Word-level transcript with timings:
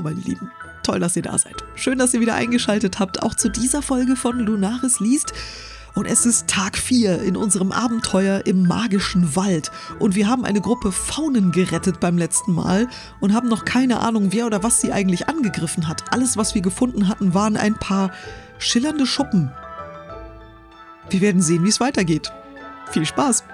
Hallo 0.00 0.14
meine 0.14 0.26
Lieben, 0.26 0.50
toll, 0.82 0.98
dass 0.98 1.14
ihr 1.14 1.20
da 1.20 1.36
seid. 1.36 1.62
Schön, 1.74 1.98
dass 1.98 2.14
ihr 2.14 2.22
wieder 2.22 2.34
eingeschaltet 2.34 2.98
habt, 3.00 3.22
auch 3.22 3.34
zu 3.34 3.50
dieser 3.50 3.82
Folge 3.82 4.16
von 4.16 4.38
Lunaris 4.38 4.98
liest. 4.98 5.34
Und 5.94 6.06
es 6.06 6.24
ist 6.24 6.46
Tag 6.46 6.78
4 6.78 7.20
in 7.20 7.36
unserem 7.36 7.70
Abenteuer 7.70 8.46
im 8.46 8.66
magischen 8.66 9.36
Wald. 9.36 9.70
Und 9.98 10.14
wir 10.14 10.26
haben 10.26 10.46
eine 10.46 10.62
Gruppe 10.62 10.90
Faunen 10.90 11.52
gerettet 11.52 12.00
beim 12.00 12.16
letzten 12.16 12.54
Mal 12.54 12.88
und 13.20 13.34
haben 13.34 13.50
noch 13.50 13.66
keine 13.66 14.00
Ahnung, 14.00 14.28
wer 14.30 14.46
oder 14.46 14.62
was 14.62 14.80
sie 14.80 14.90
eigentlich 14.90 15.28
angegriffen 15.28 15.86
hat. 15.86 16.14
Alles, 16.14 16.38
was 16.38 16.54
wir 16.54 16.62
gefunden 16.62 17.06
hatten, 17.06 17.34
waren 17.34 17.58
ein 17.58 17.74
paar 17.74 18.10
schillernde 18.58 19.04
Schuppen. 19.04 19.52
Wir 21.10 21.20
werden 21.20 21.42
sehen, 21.42 21.62
wie 21.62 21.68
es 21.68 21.80
weitergeht. 21.80 22.32
Viel 22.90 23.04
Spaß! 23.04 23.44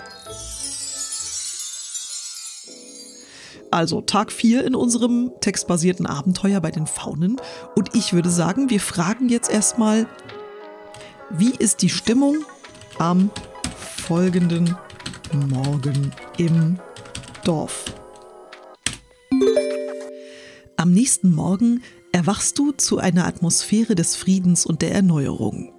Also 3.70 4.00
Tag 4.00 4.32
4 4.32 4.64
in 4.64 4.74
unserem 4.74 5.32
textbasierten 5.40 6.06
Abenteuer 6.06 6.60
bei 6.60 6.70
den 6.70 6.86
Faunen. 6.86 7.36
Und 7.74 7.94
ich 7.94 8.12
würde 8.12 8.30
sagen, 8.30 8.70
wir 8.70 8.80
fragen 8.80 9.28
jetzt 9.28 9.50
erstmal, 9.50 10.06
wie 11.30 11.52
ist 11.58 11.82
die 11.82 11.88
Stimmung 11.88 12.36
am 12.98 13.30
folgenden 13.78 14.76
Morgen 15.48 16.12
im 16.38 16.78
Dorf? 17.44 17.84
Am 20.76 20.92
nächsten 20.92 21.34
Morgen 21.34 21.82
erwachst 22.12 22.58
du 22.58 22.72
zu 22.72 22.98
einer 22.98 23.26
Atmosphäre 23.26 23.94
des 23.94 24.14
Friedens 24.14 24.66
und 24.66 24.82
der 24.82 24.92
Erneuerung. 24.92 25.72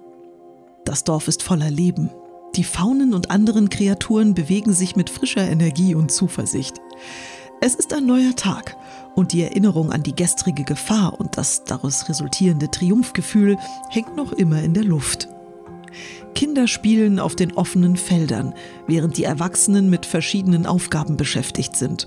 Das 0.84 1.04
Dorf 1.04 1.28
ist 1.28 1.42
voller 1.42 1.70
Leben. 1.70 2.10
Die 2.56 2.64
Faunen 2.64 3.14
und 3.14 3.30
anderen 3.30 3.70
Kreaturen 3.70 4.34
bewegen 4.34 4.72
sich 4.72 4.96
mit 4.96 5.10
frischer 5.10 5.48
Energie 5.48 5.94
und 5.94 6.10
Zuversicht. 6.10 6.74
Es 7.60 7.74
ist 7.74 7.92
ein 7.92 8.06
neuer 8.06 8.36
Tag 8.36 8.76
und 9.16 9.32
die 9.32 9.42
Erinnerung 9.42 9.90
an 9.90 10.04
die 10.04 10.14
gestrige 10.14 10.62
Gefahr 10.62 11.18
und 11.18 11.36
das 11.36 11.64
daraus 11.64 12.08
resultierende 12.08 12.70
Triumphgefühl 12.70 13.56
hängt 13.90 14.14
noch 14.14 14.32
immer 14.32 14.62
in 14.62 14.74
der 14.74 14.84
Luft. 14.84 15.28
Kinder 16.36 16.68
spielen 16.68 17.18
auf 17.18 17.34
den 17.34 17.52
offenen 17.52 17.96
Feldern, 17.96 18.54
während 18.86 19.16
die 19.16 19.24
Erwachsenen 19.24 19.90
mit 19.90 20.06
verschiedenen 20.06 20.66
Aufgaben 20.66 21.16
beschäftigt 21.16 21.74
sind. 21.74 22.06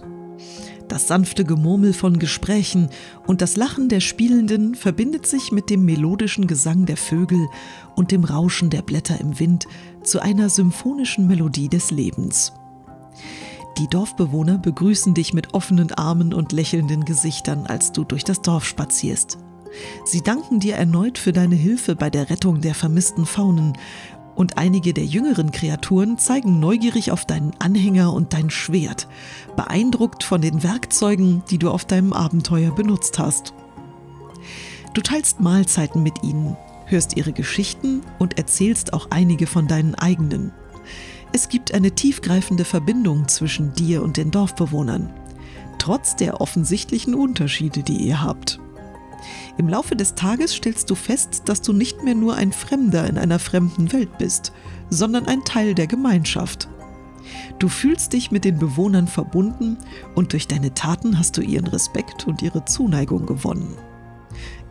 Das 0.87 1.09
sanfte 1.09 1.43
Gemurmel 1.43 1.91
von 1.91 2.17
Gesprächen 2.17 2.89
und 3.27 3.41
das 3.41 3.57
Lachen 3.57 3.89
der 3.89 3.99
Spielenden 3.99 4.75
verbindet 4.75 5.25
sich 5.25 5.51
mit 5.51 5.69
dem 5.69 5.83
melodischen 5.83 6.47
Gesang 6.47 6.85
der 6.85 6.97
Vögel 6.97 7.47
und 7.95 8.11
dem 8.11 8.23
Rauschen 8.23 8.69
der 8.69 8.83
Blätter 8.83 9.19
im 9.19 9.37
Wind 9.37 9.67
zu 10.01 10.21
einer 10.21 10.49
symphonischen 10.49 11.27
Melodie 11.27 11.67
des 11.67 11.91
Lebens. 11.91 12.53
Die 13.77 13.87
Dorfbewohner 13.87 14.57
begrüßen 14.57 15.13
dich 15.13 15.33
mit 15.33 15.53
offenen 15.53 15.91
Armen 15.93 16.33
und 16.33 16.51
lächelnden 16.51 17.05
Gesichtern, 17.05 17.65
als 17.65 17.91
du 17.91 18.03
durch 18.03 18.23
das 18.23 18.41
Dorf 18.41 18.65
spazierst. 18.65 19.37
Sie 20.05 20.21
danken 20.21 20.59
dir 20.59 20.75
erneut 20.75 21.17
für 21.17 21.31
deine 21.31 21.55
Hilfe 21.55 21.95
bei 21.95 22.09
der 22.09 22.29
Rettung 22.29 22.61
der 22.61 22.75
vermissten 22.75 23.25
Faunen 23.25 23.73
und 24.35 24.57
einige 24.57 24.93
der 24.93 25.05
jüngeren 25.05 25.51
Kreaturen 25.51 26.17
zeigen 26.17 26.59
neugierig 26.59 27.11
auf 27.11 27.25
deinen 27.25 27.53
Anhänger 27.59 28.13
und 28.13 28.33
dein 28.33 28.49
Schwert, 28.49 29.07
beeindruckt 29.55 30.23
von 30.23 30.41
den 30.41 30.63
Werkzeugen, 30.63 31.43
die 31.49 31.57
du 31.57 31.69
auf 31.69 31.85
deinem 31.85 32.13
Abenteuer 32.13 32.71
benutzt 32.71 33.19
hast. 33.19 33.53
Du 34.93 35.01
teilst 35.01 35.39
Mahlzeiten 35.39 36.03
mit 36.03 36.23
ihnen, 36.23 36.57
hörst 36.85 37.15
ihre 37.17 37.33
Geschichten 37.33 38.01
und 38.19 38.37
erzählst 38.37 38.93
auch 38.93 39.07
einige 39.09 39.47
von 39.47 39.67
deinen 39.67 39.95
eigenen. 39.95 40.51
Es 41.33 41.47
gibt 41.47 41.73
eine 41.73 41.91
tiefgreifende 41.91 42.65
Verbindung 42.65 43.27
zwischen 43.27 43.73
dir 43.73 44.03
und 44.03 44.17
den 44.17 44.31
Dorfbewohnern, 44.31 45.13
trotz 45.77 46.15
der 46.15 46.41
offensichtlichen 46.41 47.15
Unterschiede, 47.15 47.83
die 47.83 47.97
ihr 47.97 48.21
habt. 48.21 48.59
Im 49.57 49.69
Laufe 49.69 49.95
des 49.95 50.15
Tages 50.15 50.53
stellst 50.55 50.89
du 50.89 50.95
fest, 50.95 51.43
dass 51.45 51.61
du 51.61 51.73
nicht 51.73 52.03
mehr 52.03 52.15
nur 52.15 52.35
ein 52.35 52.51
Fremder 52.51 53.07
in 53.07 53.17
einer 53.17 53.39
fremden 53.39 53.93
Welt 53.93 54.17
bist, 54.17 54.51
sondern 54.89 55.25
ein 55.25 55.43
Teil 55.45 55.73
der 55.73 55.87
Gemeinschaft. 55.87 56.67
Du 57.59 57.69
fühlst 57.69 58.13
dich 58.13 58.31
mit 58.31 58.43
den 58.43 58.57
Bewohnern 58.57 59.07
verbunden 59.07 59.77
und 60.15 60.33
durch 60.33 60.47
deine 60.47 60.73
Taten 60.73 61.17
hast 61.17 61.37
du 61.37 61.41
ihren 61.41 61.67
Respekt 61.67 62.27
und 62.27 62.41
ihre 62.41 62.65
Zuneigung 62.65 63.25
gewonnen. 63.25 63.77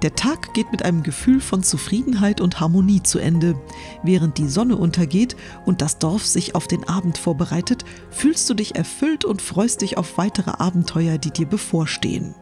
Der 0.03 0.15
Tag 0.15 0.55
geht 0.55 0.73
mit 0.73 0.83
einem 0.83 1.03
Gefühl 1.03 1.41
von 1.41 1.63
Zufriedenheit 1.63 2.41
und 2.41 2.59
Harmonie 2.59 3.03
zu 3.03 3.19
Ende. 3.19 3.55
Während 4.03 4.39
die 4.39 4.49
Sonne 4.49 4.77
untergeht 4.77 5.37
und 5.67 5.83
das 5.83 5.99
Dorf 5.99 6.25
sich 6.25 6.55
auf 6.55 6.67
den 6.67 6.89
Abend 6.89 7.19
vorbereitet, 7.19 7.85
fühlst 8.11 8.49
du 8.49 8.55
dich 8.55 8.77
erfüllt 8.77 9.27
und 9.27 9.43
freust 9.43 9.83
dich 9.83 9.99
auf 9.99 10.17
weitere 10.17 10.53
Abenteuer, 10.53 11.19
die 11.19 11.31
dir 11.31 11.47
bevorstehen. 11.47 12.35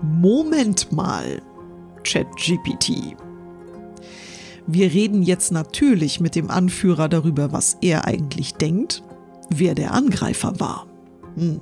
Moment 0.00 0.92
mal, 0.92 1.42
ChatGPT. 2.04 3.14
Wir 4.66 4.92
reden 4.92 5.22
jetzt 5.22 5.52
natürlich 5.52 6.20
mit 6.20 6.34
dem 6.36 6.50
Anführer 6.50 7.08
darüber, 7.08 7.52
was 7.52 7.76
er 7.82 8.06
eigentlich 8.06 8.54
denkt, 8.54 9.02
wer 9.50 9.74
der 9.74 9.92
Angreifer 9.92 10.58
war. 10.58 10.86
Hm. 11.36 11.60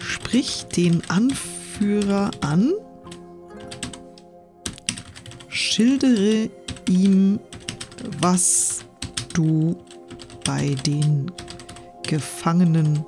Sprich 0.00 0.66
den 0.74 1.02
Anführer 1.08 1.57
Führer 1.78 2.32
an, 2.40 2.72
schildere 5.48 6.50
ihm, 6.88 7.38
was 8.20 8.84
du 9.32 9.76
bei 10.44 10.74
den 10.84 11.30
gefangenen 12.02 13.04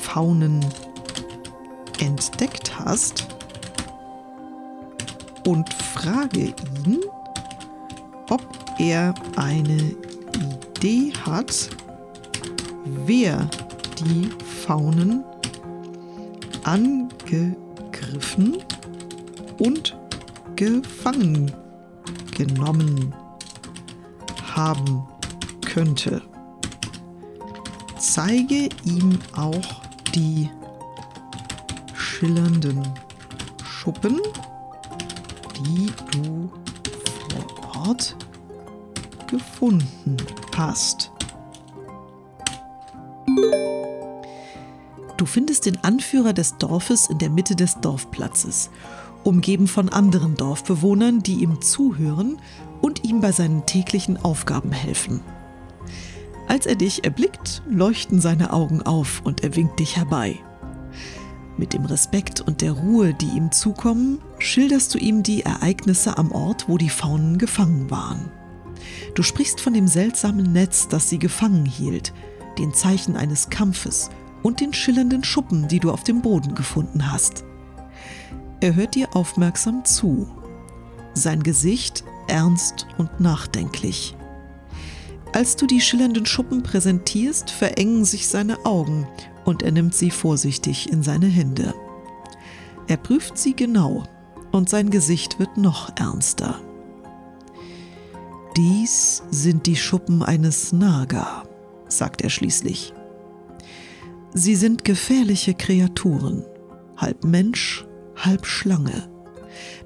Faunen 0.00 0.64
entdeckt 1.98 2.78
hast. 2.78 3.26
Und 5.44 5.74
frage 5.74 6.54
ihn, 6.86 7.00
ob 8.30 8.42
er 8.78 9.12
eine 9.34 9.96
Idee 10.76 11.12
hat, 11.26 11.68
wer 12.84 13.50
die 13.98 14.30
Faunen 14.64 15.24
angegriffen 16.64 18.58
und 19.58 19.96
gefangen 20.56 21.52
genommen 22.36 23.14
haben 24.54 25.02
könnte. 25.64 26.22
Zeige 27.98 28.68
ihm 28.84 29.18
auch 29.36 29.82
die 30.14 30.50
schillernden 31.94 32.82
Schuppen, 33.64 34.20
die 35.56 35.86
du 36.12 36.50
vor 37.30 37.88
Ort 37.88 38.16
gefunden 39.28 40.16
hast. 40.56 41.10
Du 45.22 45.26
findest 45.26 45.66
den 45.66 45.78
Anführer 45.84 46.32
des 46.32 46.58
Dorfes 46.58 47.08
in 47.08 47.18
der 47.18 47.30
Mitte 47.30 47.54
des 47.54 47.78
Dorfplatzes, 47.78 48.70
umgeben 49.22 49.68
von 49.68 49.88
anderen 49.88 50.34
Dorfbewohnern, 50.34 51.22
die 51.22 51.44
ihm 51.44 51.60
zuhören 51.60 52.40
und 52.80 53.04
ihm 53.04 53.20
bei 53.20 53.30
seinen 53.30 53.64
täglichen 53.64 54.16
Aufgaben 54.16 54.72
helfen. 54.72 55.20
Als 56.48 56.66
er 56.66 56.74
dich 56.74 57.04
erblickt, 57.04 57.62
leuchten 57.70 58.20
seine 58.20 58.52
Augen 58.52 58.82
auf 58.82 59.22
und 59.22 59.44
er 59.44 59.54
winkt 59.54 59.78
dich 59.78 59.96
herbei. 59.96 60.40
Mit 61.56 61.72
dem 61.72 61.84
Respekt 61.84 62.40
und 62.40 62.60
der 62.60 62.72
Ruhe, 62.72 63.14
die 63.14 63.28
ihm 63.28 63.52
zukommen, 63.52 64.18
schilderst 64.40 64.92
du 64.92 64.98
ihm 64.98 65.22
die 65.22 65.42
Ereignisse 65.42 66.18
am 66.18 66.32
Ort, 66.32 66.68
wo 66.68 66.78
die 66.78 66.90
Faunen 66.90 67.38
gefangen 67.38 67.92
waren. 67.92 68.28
Du 69.14 69.22
sprichst 69.22 69.60
von 69.60 69.72
dem 69.72 69.86
seltsamen 69.86 70.52
Netz, 70.52 70.88
das 70.88 71.08
sie 71.08 71.20
gefangen 71.20 71.64
hielt, 71.64 72.12
den 72.58 72.74
Zeichen 72.74 73.16
eines 73.16 73.50
Kampfes 73.50 74.10
und 74.42 74.60
den 74.60 74.72
schillernden 74.72 75.24
Schuppen, 75.24 75.68
die 75.68 75.80
du 75.80 75.90
auf 75.90 76.04
dem 76.04 76.22
Boden 76.22 76.54
gefunden 76.54 77.10
hast. 77.10 77.44
Er 78.60 78.74
hört 78.74 78.94
dir 78.94 79.14
aufmerksam 79.16 79.84
zu. 79.84 80.28
Sein 81.14 81.42
Gesicht 81.42 82.04
ernst 82.28 82.86
und 82.98 83.20
nachdenklich. 83.20 84.16
Als 85.32 85.56
du 85.56 85.66
die 85.66 85.80
schillernden 85.80 86.26
Schuppen 86.26 86.62
präsentierst, 86.62 87.50
verengen 87.50 88.04
sich 88.04 88.28
seine 88.28 88.64
Augen 88.64 89.08
und 89.44 89.62
er 89.62 89.72
nimmt 89.72 89.94
sie 89.94 90.10
vorsichtig 90.10 90.92
in 90.92 91.02
seine 91.02 91.26
Hände. 91.26 91.74
Er 92.86 92.98
prüft 92.98 93.38
sie 93.38 93.56
genau 93.56 94.04
und 94.50 94.68
sein 94.68 94.90
Gesicht 94.90 95.38
wird 95.38 95.56
noch 95.56 95.90
ernster. 95.96 96.60
Dies 98.56 99.22
sind 99.30 99.66
die 99.66 99.76
Schuppen 99.76 100.22
eines 100.22 100.72
Naga, 100.72 101.44
sagt 101.88 102.20
er 102.20 102.28
schließlich. 102.28 102.92
Sie 104.34 104.56
sind 104.56 104.84
gefährliche 104.84 105.52
Kreaturen, 105.52 106.44
halb 106.96 107.22
Mensch, 107.22 107.86
halb 108.16 108.46
Schlange, 108.46 109.10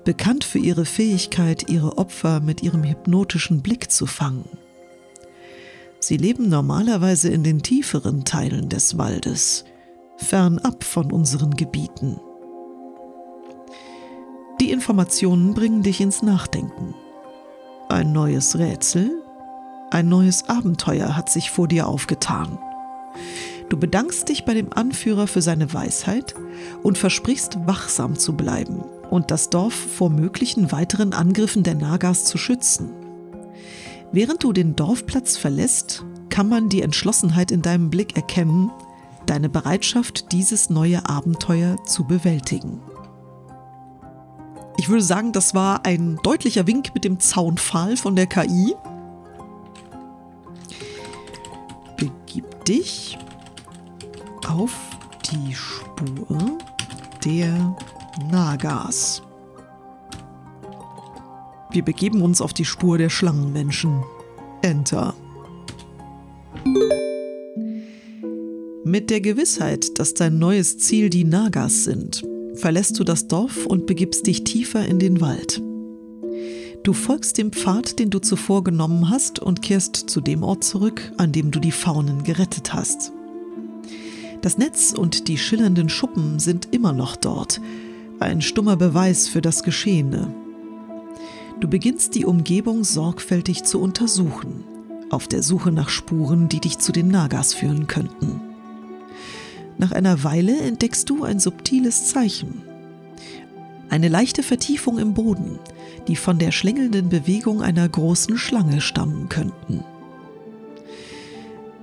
bekannt 0.05 0.45
für 0.45 0.61
ihre 0.61 0.85
Fähigkeit, 0.85 1.69
ihre 1.69 1.99
Opfer 1.99 2.39
mit 2.39 2.63
ihrem 2.63 2.85
hypnotischen 2.85 3.61
Blick 3.61 3.91
zu 3.91 4.07
fangen. 4.07 4.49
Sie 5.99 6.17
leben 6.17 6.49
normalerweise 6.49 7.29
in 7.29 7.43
den 7.43 7.63
tieferen 7.63 8.25
Teilen 8.25 8.69
des 8.69 8.97
Waldes, 8.97 9.65
fernab 10.17 10.85
von 10.85 11.11
unseren 11.11 11.57
Gebieten. 11.57 12.21
Die 14.61 14.71
Informationen 14.71 15.55
bringen 15.55 15.83
dich 15.83 16.01
ins 16.01 16.23
Nachdenken. 16.23 16.95
Ein 17.89 18.13
neues 18.13 18.57
Rätsel, 18.57 19.11
ein 19.91 20.09
neues 20.09 20.49
Abenteuer 20.49 21.17
hat 21.17 21.31
sich 21.31 21.51
vor 21.51 21.67
dir 21.67 21.89
aufgetan. 21.89 22.59
Du 23.69 23.77
bedankst 23.77 24.29
dich 24.29 24.45
bei 24.45 24.55
dem 24.55 24.73
Anführer 24.73 25.27
für 25.27 25.43
seine 25.43 25.73
Weisheit 25.75 26.35
und 26.83 26.99
versprichst 26.99 27.59
wachsam 27.67 28.17
zu 28.17 28.37
bleiben 28.37 28.85
und 29.11 29.31
das 29.31 29.51
Dorf 29.51 29.75
vor 29.75 30.09
möglichen 30.09 30.71
weiteren 30.71 31.13
Angriffen 31.13 31.65
der 31.65 31.75
Nagas 31.75 32.25
zu 32.25 32.39
schützen. 32.39 32.91
Während 34.13 34.45
du 34.45 34.53
den 34.53 34.77
Dorfplatz 34.77 35.37
verlässt, 35.37 36.05
kann 36.29 36.49
man 36.49 36.69
die 36.69 36.83
Entschlossenheit 36.83 37.51
in 37.51 37.63
deinem 37.63 37.91
Blick 37.91 38.17
erkennen, 38.17 38.71
deine 39.27 39.49
Bereitschaft, 39.49 40.31
dieses 40.31 40.71
neue 40.71 41.09
Abenteuer 41.09 41.77
zu 41.85 42.05
bewältigen. 42.05 42.81
Ich 44.79 44.89
würde 44.89 45.03
sagen, 45.03 45.33
das 45.33 45.55
war 45.55 45.85
ein 45.85 46.21
deutlicher 46.23 46.67
Wink 46.69 46.95
mit 46.95 47.05
dem 47.05 47.19
Zaunpfahl 47.19 47.97
von 47.97 48.15
der 48.15 48.27
KI. 48.27 48.75
Begib 51.97 52.65
dich 52.67 53.19
auf 54.49 54.73
die 55.31 55.55
Spur 55.55 56.59
der 57.25 57.77
Nagas. 58.31 59.23
Wir 61.71 61.85
begeben 61.85 62.23
uns 62.23 62.41
auf 62.41 62.53
die 62.53 62.65
Spur 62.65 62.97
der 62.99 63.11
Schlangenmenschen. 63.11 64.03
Enter. 64.63 65.15
Mit 68.85 69.11
der 69.11 69.21
Gewissheit, 69.21 69.99
dass 69.99 70.15
dein 70.15 70.39
neues 70.39 70.79
Ziel 70.79 71.11
die 71.11 71.25
Nagas 71.25 71.85
sind, 71.85 72.25
verlässt 72.55 72.99
du 72.99 73.05
das 73.05 73.27
Dorf 73.29 73.67
und 73.67 73.87
begibst 73.87 74.27
dich 74.27 74.45
tiefer 74.45 74.87
in 74.87 74.99
den 74.99 75.21
Wald. 75.21 75.61
Du 76.85 76.93
folgst 76.93 77.37
dem 77.39 77.51
Pfad, 77.51 77.99
den 77.99 78.11
du 78.11 78.21
zuvor 78.21 78.63
genommen 78.63 79.11
hast, 79.11 79.41
und 79.41 79.61
kehrst 79.61 79.97
zu 79.97 80.21
dem 80.21 80.45
Ort 80.45 80.63
zurück, 80.63 81.13
an 81.17 81.33
dem 81.33 81.51
du 81.51 81.59
die 81.59 81.73
Faunen 81.73 82.23
gerettet 82.23 82.73
hast. 82.73 83.13
Das 84.43 84.59
Netz 84.59 84.93
und 84.93 85.29
die 85.29 85.39
schillernden 85.39 85.89
Schuppen 85.89 86.39
sind 86.39 86.69
immer 86.73 86.93
noch 86.93 87.17
dort, 87.17 87.61
ein 88.21 88.41
stummer 88.41 88.77
Beweis 88.77 89.29
für 89.29 89.43
das 89.43 89.63
Geschehene. 89.63 90.33
Du 91.61 91.69
beginnst 91.69 92.15
die 92.15 92.25
Umgebung 92.25 92.85
sorgfältig 92.85 93.65
zu 93.65 93.81
untersuchen, 93.81 94.65
auf 95.11 95.27
der 95.27 95.43
Suche 95.43 95.73
nach 95.73 95.89
Spuren, 95.89 96.49
die 96.49 96.61
dich 96.61 96.79
zu 96.79 96.93
den 96.93 97.09
Nagas 97.09 97.55
führen 97.55 97.87
könnten. 97.87 98.41
Nach 99.79 99.93
einer 99.93 100.23
Weile 100.23 100.57
entdeckst 100.59 101.09
du 101.11 101.25
ein 101.25 101.41
subtiles 101.41 102.07
Zeichen. 102.07 102.63
Eine 103.89 104.09
leichte 104.09 104.43
Vertiefung 104.43 104.99
im 104.99 105.15
Boden, 105.15 105.59
die 106.09 106.17
von 106.17 106.39
der 106.39 106.53
schlängelnden 106.53 107.09
Bewegung 107.09 107.63
einer 107.63 107.89
großen 107.89 108.37
Schlange 108.37 108.81
stammen 108.81 109.29
könnten. 109.29 109.85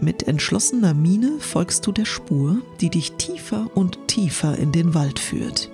Mit 0.04 0.28
entschlossener 0.28 0.94
Miene 0.94 1.40
folgst 1.40 1.88
du 1.88 1.92
der 1.92 2.06
Spur, 2.06 2.62
die 2.82 2.90
dich 2.90 3.14
tiefer 3.14 3.70
und 3.74 4.08
tiefer 4.08 4.58
in 4.58 4.72
den 4.72 4.94
Wald 4.94 5.20
führt. 5.20 5.72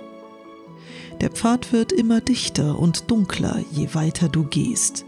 Der 1.20 1.30
Pfad 1.30 1.72
wird 1.72 1.92
immer 1.92 2.20
dichter 2.20 2.78
und 2.78 3.10
dunkler, 3.10 3.62
je 3.70 3.88
weiter 3.92 4.28
du 4.28 4.44
gehst. 4.44 5.04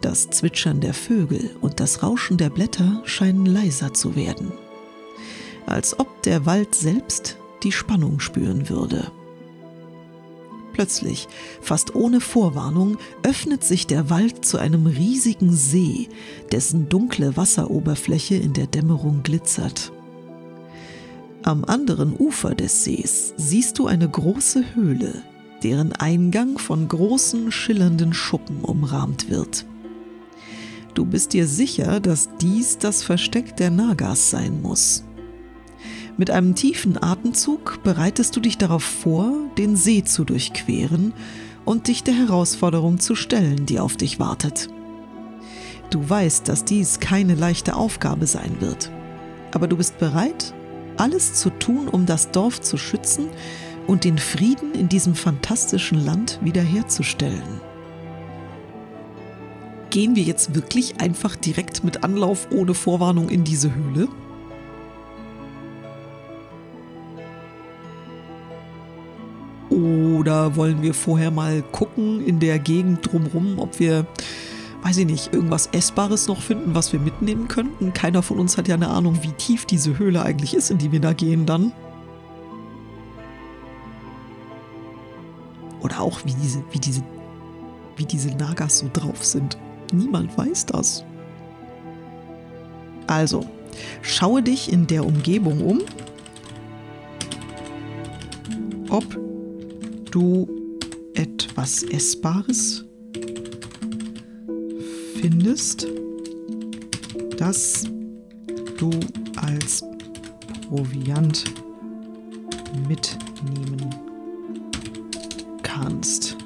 Das 0.00 0.30
Zwitschern 0.30 0.80
der 0.80 0.94
Vögel 0.94 1.56
und 1.60 1.80
das 1.80 2.02
Rauschen 2.02 2.36
der 2.36 2.50
Blätter 2.50 3.02
scheinen 3.04 3.46
leiser 3.46 3.92
zu 3.92 4.16
werden 4.16 4.52
als 5.66 5.98
ob 5.98 6.22
der 6.22 6.46
Wald 6.46 6.74
selbst 6.74 7.38
die 7.62 7.72
Spannung 7.72 8.20
spüren 8.20 8.68
würde. 8.68 9.10
Plötzlich, 10.74 11.28
fast 11.62 11.94
ohne 11.94 12.20
Vorwarnung, 12.20 12.98
öffnet 13.22 13.62
sich 13.62 13.86
der 13.86 14.10
Wald 14.10 14.44
zu 14.44 14.58
einem 14.58 14.86
riesigen 14.86 15.52
See, 15.52 16.08
dessen 16.50 16.88
dunkle 16.88 17.36
Wasseroberfläche 17.36 18.34
in 18.34 18.52
der 18.54 18.66
Dämmerung 18.66 19.22
glitzert. 19.22 19.92
Am 21.44 21.64
anderen 21.64 22.14
Ufer 22.18 22.56
des 22.56 22.82
Sees 22.82 23.34
siehst 23.36 23.78
du 23.78 23.86
eine 23.86 24.08
große 24.08 24.74
Höhle, 24.74 25.22
deren 25.62 25.92
Eingang 25.92 26.58
von 26.58 26.88
großen 26.88 27.52
schillernden 27.52 28.12
Schuppen 28.12 28.62
umrahmt 28.62 29.30
wird. 29.30 29.64
Du 30.94 31.04
bist 31.04 31.34
dir 31.34 31.46
sicher, 31.46 32.00
dass 32.00 32.30
dies 32.40 32.78
das 32.78 33.04
Versteck 33.04 33.56
der 33.56 33.70
Nagas 33.70 34.30
sein 34.30 34.60
muss. 34.60 35.04
Mit 36.16 36.30
einem 36.30 36.54
tiefen 36.54 37.02
Atemzug 37.02 37.80
bereitest 37.82 38.36
du 38.36 38.40
dich 38.40 38.56
darauf 38.56 38.84
vor, 38.84 39.32
den 39.58 39.74
See 39.74 40.04
zu 40.04 40.24
durchqueren 40.24 41.12
und 41.64 41.88
dich 41.88 42.04
der 42.04 42.14
Herausforderung 42.14 43.00
zu 43.00 43.16
stellen, 43.16 43.66
die 43.66 43.80
auf 43.80 43.96
dich 43.96 44.20
wartet. 44.20 44.68
Du 45.90 46.08
weißt, 46.08 46.48
dass 46.48 46.64
dies 46.64 47.00
keine 47.00 47.34
leichte 47.34 47.74
Aufgabe 47.74 48.28
sein 48.28 48.60
wird, 48.60 48.92
aber 49.52 49.66
du 49.66 49.76
bist 49.76 49.98
bereit, 49.98 50.54
alles 50.98 51.34
zu 51.34 51.50
tun, 51.50 51.88
um 51.88 52.06
das 52.06 52.30
Dorf 52.30 52.60
zu 52.60 52.76
schützen 52.76 53.26
und 53.88 54.04
den 54.04 54.18
Frieden 54.18 54.72
in 54.72 54.88
diesem 54.88 55.16
fantastischen 55.16 56.04
Land 56.04 56.38
wiederherzustellen. 56.42 57.60
Gehen 59.90 60.14
wir 60.14 60.22
jetzt 60.22 60.54
wirklich 60.54 61.00
einfach 61.00 61.34
direkt 61.34 61.82
mit 61.82 62.04
Anlauf 62.04 62.48
ohne 62.52 62.74
Vorwarnung 62.74 63.28
in 63.28 63.42
diese 63.42 63.74
Höhle? 63.74 64.08
Oder 70.24 70.56
wollen 70.56 70.80
wir 70.80 70.94
vorher 70.94 71.30
mal 71.30 71.60
gucken 71.60 72.26
in 72.26 72.40
der 72.40 72.58
Gegend 72.58 73.12
drumherum, 73.12 73.58
ob 73.58 73.78
wir, 73.78 74.06
weiß 74.82 74.96
ich 74.96 75.04
nicht, 75.04 75.34
irgendwas 75.34 75.66
Essbares 75.72 76.28
noch 76.28 76.40
finden, 76.40 76.74
was 76.74 76.94
wir 76.94 76.98
mitnehmen 76.98 77.46
könnten? 77.46 77.92
Keiner 77.92 78.22
von 78.22 78.38
uns 78.38 78.56
hat 78.56 78.66
ja 78.66 78.74
eine 78.74 78.88
Ahnung, 78.88 79.18
wie 79.20 79.32
tief 79.32 79.66
diese 79.66 79.98
Höhle 79.98 80.22
eigentlich 80.22 80.54
ist, 80.54 80.70
in 80.70 80.78
die 80.78 80.92
wir 80.92 81.00
da 81.00 81.12
gehen 81.12 81.44
dann. 81.44 81.72
Oder 85.82 86.00
auch 86.00 86.24
wie 86.24 86.32
diese, 86.32 86.64
wie 86.70 86.78
diese, 86.78 87.02
wie 87.96 88.06
diese 88.06 88.30
Nagas 88.30 88.78
so 88.78 88.88
drauf 88.90 89.22
sind. 89.22 89.58
Niemand 89.92 90.38
weiß 90.38 90.64
das. 90.64 91.04
Also, 93.08 93.44
schaue 94.00 94.42
dich 94.42 94.72
in 94.72 94.86
der 94.86 95.04
Umgebung 95.04 95.60
um, 95.60 95.82
ob 98.88 99.23
du 100.14 100.46
etwas 101.14 101.82
Essbares 101.82 102.84
findest, 105.20 105.88
das 107.36 107.82
du 108.78 108.90
als 109.34 109.82
Proviant 110.68 111.42
mitnehmen 112.88 113.90
kannst. 115.64 116.36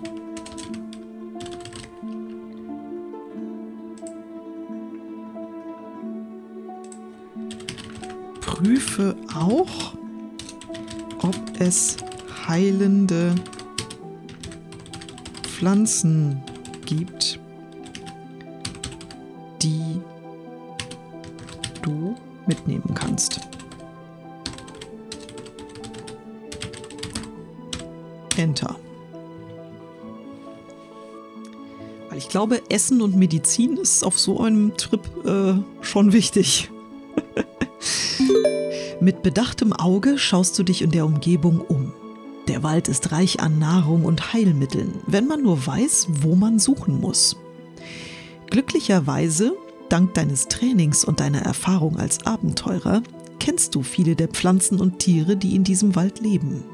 Prüfe 8.40 9.14
auch, 9.34 9.92
ob 11.20 11.36
es 11.58 11.98
heilende 12.46 13.34
Pflanzen 15.58 16.40
gibt, 16.86 17.40
die 19.60 20.00
du 21.82 22.14
mitnehmen 22.46 22.94
kannst. 22.94 23.40
Enter. 28.36 28.76
Weil 32.08 32.18
ich 32.18 32.28
glaube, 32.28 32.62
Essen 32.68 33.02
und 33.02 33.16
Medizin 33.16 33.78
ist 33.78 34.04
auf 34.04 34.16
so 34.16 34.38
einem 34.38 34.76
Trip 34.76 35.02
äh, 35.26 35.54
schon 35.80 36.12
wichtig. 36.12 36.70
Mit 39.00 39.24
bedachtem 39.24 39.72
Auge 39.72 40.18
schaust 40.18 40.56
du 40.56 40.62
dich 40.62 40.82
in 40.82 40.92
der 40.92 41.04
Umgebung 41.04 41.60
um. 41.62 41.92
Der 42.58 42.64
Wald 42.64 42.88
ist 42.88 43.12
reich 43.12 43.38
an 43.38 43.60
Nahrung 43.60 44.04
und 44.04 44.32
Heilmitteln, 44.32 44.94
wenn 45.06 45.28
man 45.28 45.44
nur 45.44 45.64
weiß, 45.64 46.08
wo 46.22 46.34
man 46.34 46.58
suchen 46.58 47.00
muss. 47.00 47.36
Glücklicherweise, 48.50 49.52
dank 49.88 50.14
deines 50.14 50.48
Trainings 50.48 51.04
und 51.04 51.20
deiner 51.20 51.42
Erfahrung 51.42 51.98
als 51.98 52.26
Abenteurer, 52.26 53.04
kennst 53.38 53.76
du 53.76 53.84
viele 53.84 54.16
der 54.16 54.26
Pflanzen 54.26 54.80
und 54.80 54.98
Tiere, 54.98 55.36
die 55.36 55.54
in 55.54 55.62
diesem 55.62 55.94
Wald 55.94 56.18
leben. 56.18 56.64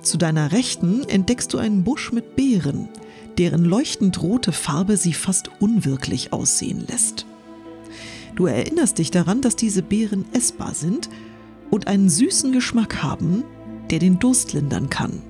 Zu 0.00 0.16
deiner 0.16 0.52
Rechten 0.52 1.04
entdeckst 1.06 1.52
du 1.52 1.58
einen 1.58 1.84
Busch 1.84 2.10
mit 2.10 2.34
Beeren, 2.34 2.88
deren 3.36 3.66
leuchtend 3.66 4.22
rote 4.22 4.52
Farbe 4.52 4.96
sie 4.96 5.12
fast 5.12 5.50
unwirklich 5.60 6.32
aussehen 6.32 6.86
lässt. 6.88 7.26
Du 8.36 8.46
erinnerst 8.46 8.96
dich 8.96 9.10
daran, 9.10 9.42
dass 9.42 9.54
diese 9.54 9.82
Beeren 9.82 10.24
essbar 10.32 10.72
sind 10.72 11.10
und 11.70 11.88
einen 11.88 12.08
süßen 12.08 12.52
Geschmack 12.52 13.02
haben, 13.02 13.44
der 13.90 13.98
den 13.98 14.18
Durst 14.18 14.52
lindern 14.52 14.90
kann. 14.90 15.22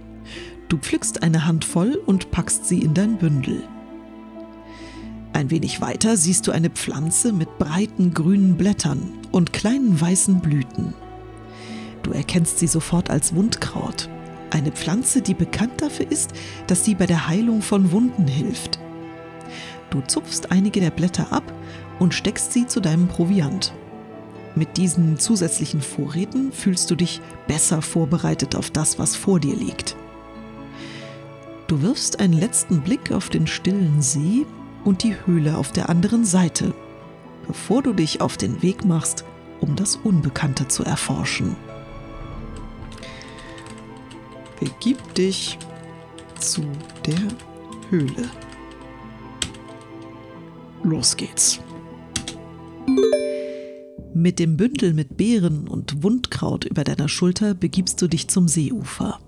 Du 0.68 0.76
pflückst 0.76 1.22
eine 1.22 1.46
Handvoll 1.46 2.00
und 2.06 2.30
packst 2.30 2.66
sie 2.66 2.80
in 2.80 2.94
dein 2.94 3.16
Bündel. 3.16 3.62
Ein 5.32 5.50
wenig 5.50 5.80
weiter 5.80 6.16
siehst 6.16 6.46
du 6.46 6.52
eine 6.52 6.70
Pflanze 6.70 7.32
mit 7.32 7.58
breiten 7.58 8.12
grünen 8.12 8.56
Blättern 8.56 9.02
und 9.30 9.52
kleinen 9.52 10.00
weißen 10.00 10.40
Blüten. 10.40 10.94
Du 12.02 12.12
erkennst 12.12 12.58
sie 12.58 12.66
sofort 12.66 13.10
als 13.10 13.34
Wundkraut, 13.34 14.08
eine 14.50 14.72
Pflanze, 14.72 15.22
die 15.22 15.34
bekannt 15.34 15.82
dafür 15.82 16.10
ist, 16.10 16.32
dass 16.66 16.84
sie 16.84 16.94
bei 16.94 17.06
der 17.06 17.28
Heilung 17.28 17.62
von 17.62 17.92
Wunden 17.92 18.26
hilft. 18.26 18.78
Du 19.90 20.00
zupfst 20.02 20.50
einige 20.50 20.80
der 20.80 20.90
Blätter 20.90 21.32
ab 21.32 21.52
und 21.98 22.14
steckst 22.14 22.52
sie 22.52 22.66
zu 22.66 22.80
deinem 22.80 23.08
Proviant. 23.08 23.72
Mit 24.58 24.76
diesen 24.76 25.20
zusätzlichen 25.20 25.80
Vorräten 25.80 26.50
fühlst 26.50 26.90
du 26.90 26.96
dich 26.96 27.20
besser 27.46 27.80
vorbereitet 27.80 28.56
auf 28.56 28.72
das, 28.72 28.98
was 28.98 29.14
vor 29.14 29.38
dir 29.38 29.54
liegt. 29.54 29.94
Du 31.68 31.80
wirfst 31.80 32.18
einen 32.18 32.32
letzten 32.32 32.80
Blick 32.80 33.12
auf 33.12 33.28
den 33.28 33.46
stillen 33.46 34.02
See 34.02 34.46
und 34.84 35.04
die 35.04 35.14
Höhle 35.24 35.56
auf 35.56 35.70
der 35.70 35.88
anderen 35.88 36.24
Seite, 36.24 36.74
bevor 37.46 37.84
du 37.84 37.92
dich 37.92 38.20
auf 38.20 38.36
den 38.36 38.60
Weg 38.60 38.84
machst, 38.84 39.24
um 39.60 39.76
das 39.76 39.94
Unbekannte 39.94 40.66
zu 40.66 40.82
erforschen. 40.82 41.54
Begib 44.58 45.14
dich 45.14 45.56
zu 46.40 46.62
der 47.06 47.28
Höhle. 47.90 48.28
Los 50.82 51.16
geht's. 51.16 51.60
Mit 54.18 54.40
dem 54.40 54.56
Bündel 54.56 54.94
mit 54.94 55.16
Beeren 55.16 55.68
und 55.68 56.02
Wundkraut 56.02 56.64
über 56.64 56.82
deiner 56.82 57.08
Schulter 57.08 57.54
begibst 57.54 58.02
du 58.02 58.08
dich 58.08 58.26
zum 58.26 58.48
Seeufer. 58.48 59.20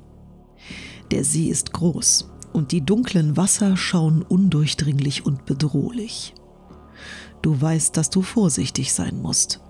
Der 1.12 1.23
See 1.23 1.47
ist 1.47 1.73
groß 1.73 2.28
und 2.52 2.73
die 2.73 2.85
dunklen 2.85 3.37
Wasser 3.37 3.76
schauen 3.76 4.23
undurchdringlich 4.23 5.25
und 5.25 5.47
bedrohlich. 5.47 6.35
Du 7.40 7.61
weißt, 7.61 7.97
dass 7.97 8.11
du 8.11 8.20
vorsichtig 8.20 8.92
sein 8.92 9.23
musst. 9.23 9.61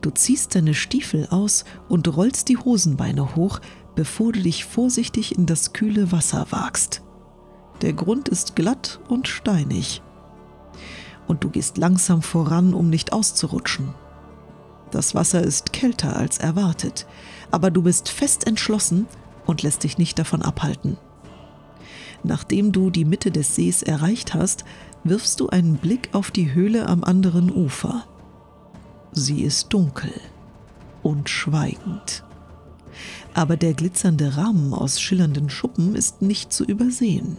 Du 0.00 0.10
ziehst 0.10 0.56
deine 0.56 0.74
Stiefel 0.74 1.28
aus 1.30 1.64
und 1.88 2.16
rollst 2.16 2.48
die 2.48 2.58
Hosenbeine 2.58 3.36
hoch, 3.36 3.60
bevor 3.94 4.32
du 4.32 4.42
dich 4.42 4.64
vorsichtig 4.64 5.38
in 5.38 5.46
das 5.46 5.72
kühle 5.72 6.10
Wasser 6.10 6.48
wagst. 6.50 7.02
Der 7.80 7.92
Grund 7.92 8.28
ist 8.28 8.56
glatt 8.56 8.98
und 9.06 9.28
steinig 9.28 10.02
und 11.26 11.44
du 11.44 11.50
gehst 11.50 11.78
langsam 11.78 12.22
voran, 12.22 12.74
um 12.74 12.90
nicht 12.90 13.12
auszurutschen. 13.12 13.94
Das 14.90 15.14
Wasser 15.14 15.42
ist 15.42 15.72
kälter 15.72 16.16
als 16.16 16.38
erwartet, 16.38 17.06
aber 17.50 17.70
du 17.70 17.82
bist 17.82 18.08
fest 18.08 18.46
entschlossen 18.46 19.06
und 19.46 19.62
lässt 19.62 19.84
dich 19.84 19.98
nicht 19.98 20.18
davon 20.18 20.42
abhalten. 20.42 20.98
Nachdem 22.22 22.72
du 22.72 22.90
die 22.90 23.04
Mitte 23.04 23.30
des 23.30 23.54
Sees 23.54 23.82
erreicht 23.82 24.34
hast, 24.34 24.64
wirfst 25.04 25.40
du 25.40 25.48
einen 25.48 25.76
Blick 25.76 26.08
auf 26.12 26.30
die 26.30 26.54
Höhle 26.54 26.88
am 26.88 27.04
anderen 27.04 27.50
Ufer. 27.50 28.04
Sie 29.12 29.42
ist 29.42 29.72
dunkel 29.72 30.12
und 31.02 31.28
schweigend. 31.28 32.24
Aber 33.34 33.56
der 33.56 33.74
glitzernde 33.74 34.36
Rahmen 34.36 34.72
aus 34.72 35.00
schillernden 35.00 35.50
Schuppen 35.50 35.94
ist 35.94 36.22
nicht 36.22 36.52
zu 36.52 36.64
übersehen. 36.64 37.36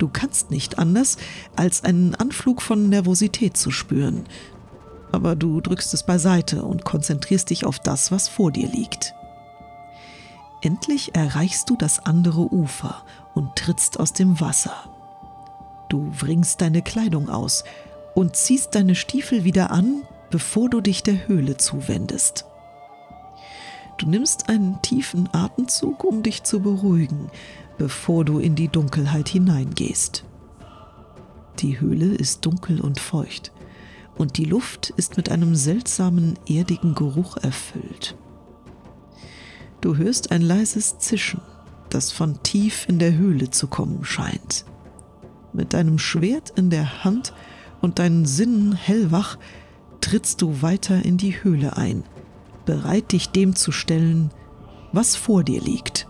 Du 0.00 0.08
kannst 0.08 0.50
nicht 0.50 0.78
anders, 0.78 1.18
als 1.56 1.84
einen 1.84 2.14
Anflug 2.14 2.62
von 2.62 2.88
Nervosität 2.88 3.58
zu 3.58 3.70
spüren. 3.70 4.24
Aber 5.12 5.36
du 5.36 5.60
drückst 5.60 5.92
es 5.92 6.04
beiseite 6.04 6.64
und 6.64 6.86
konzentrierst 6.86 7.50
dich 7.50 7.66
auf 7.66 7.78
das, 7.78 8.10
was 8.10 8.26
vor 8.26 8.50
dir 8.50 8.66
liegt. 8.66 9.14
Endlich 10.62 11.14
erreichst 11.14 11.68
du 11.68 11.76
das 11.76 11.98
andere 12.06 12.50
Ufer 12.50 13.04
und 13.34 13.56
trittst 13.56 14.00
aus 14.00 14.14
dem 14.14 14.40
Wasser. 14.40 14.72
Du 15.90 16.10
wringst 16.18 16.62
deine 16.62 16.80
Kleidung 16.80 17.28
aus 17.28 17.64
und 18.14 18.36
ziehst 18.36 18.74
deine 18.74 18.94
Stiefel 18.94 19.44
wieder 19.44 19.70
an, 19.70 20.02
bevor 20.30 20.70
du 20.70 20.80
dich 20.80 21.02
der 21.02 21.28
Höhle 21.28 21.58
zuwendest. 21.58 22.46
Du 23.98 24.06
nimmst 24.06 24.48
einen 24.48 24.80
tiefen 24.80 25.28
Atemzug, 25.34 26.04
um 26.04 26.22
dich 26.22 26.42
zu 26.42 26.60
beruhigen, 26.60 27.30
bevor 27.80 28.26
du 28.26 28.38
in 28.38 28.56
die 28.56 28.68
Dunkelheit 28.68 29.30
hineingehst. 29.30 30.26
Die 31.60 31.80
Höhle 31.80 32.14
ist 32.14 32.44
dunkel 32.44 32.78
und 32.78 33.00
feucht 33.00 33.52
und 34.18 34.36
die 34.36 34.44
Luft 34.44 34.90
ist 34.98 35.16
mit 35.16 35.30
einem 35.30 35.54
seltsamen, 35.54 36.38
erdigen 36.46 36.94
Geruch 36.94 37.38
erfüllt. 37.38 38.18
Du 39.80 39.96
hörst 39.96 40.30
ein 40.30 40.42
leises 40.42 40.98
Zischen, 40.98 41.40
das 41.88 42.12
von 42.12 42.42
tief 42.42 42.86
in 42.86 42.98
der 42.98 43.16
Höhle 43.16 43.48
zu 43.48 43.66
kommen 43.66 44.04
scheint. 44.04 44.66
Mit 45.54 45.72
deinem 45.72 45.98
Schwert 45.98 46.50
in 46.56 46.68
der 46.68 47.02
Hand 47.02 47.32
und 47.80 47.98
deinen 47.98 48.26
Sinnen 48.26 48.74
hellwach 48.74 49.38
trittst 50.02 50.42
du 50.42 50.60
weiter 50.60 51.02
in 51.02 51.16
die 51.16 51.42
Höhle 51.42 51.78
ein, 51.78 52.04
bereit 52.66 53.12
dich 53.12 53.30
dem 53.30 53.56
zu 53.56 53.72
stellen, 53.72 54.32
was 54.92 55.16
vor 55.16 55.44
dir 55.44 55.62
liegt. 55.62 56.09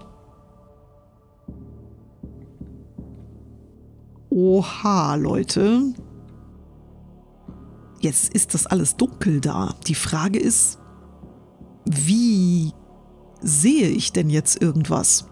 Oha, 4.42 5.16
Leute. 5.16 5.92
Jetzt 8.00 8.32
ist 8.32 8.54
das 8.54 8.66
alles 8.66 8.96
dunkel 8.96 9.38
da. 9.38 9.74
Die 9.86 9.94
Frage 9.94 10.38
ist, 10.38 10.78
wie 11.84 12.72
sehe 13.42 13.88
ich 13.88 14.12
denn 14.12 14.30
jetzt 14.30 14.62
irgendwas? 14.62 15.26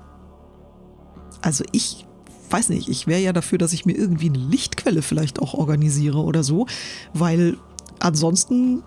Also 1.40 1.64
ich 1.72 2.06
weiß 2.50 2.68
nicht, 2.68 2.90
ich 2.90 3.06
wäre 3.06 3.22
ja 3.22 3.32
dafür, 3.32 3.56
dass 3.56 3.72
ich 3.72 3.86
mir 3.86 3.96
irgendwie 3.96 4.28
eine 4.28 4.38
Lichtquelle 4.38 5.00
vielleicht 5.00 5.40
auch 5.40 5.54
organisiere 5.54 6.18
oder 6.18 6.42
so, 6.42 6.66
weil 7.14 7.56
ansonsten 8.00 8.82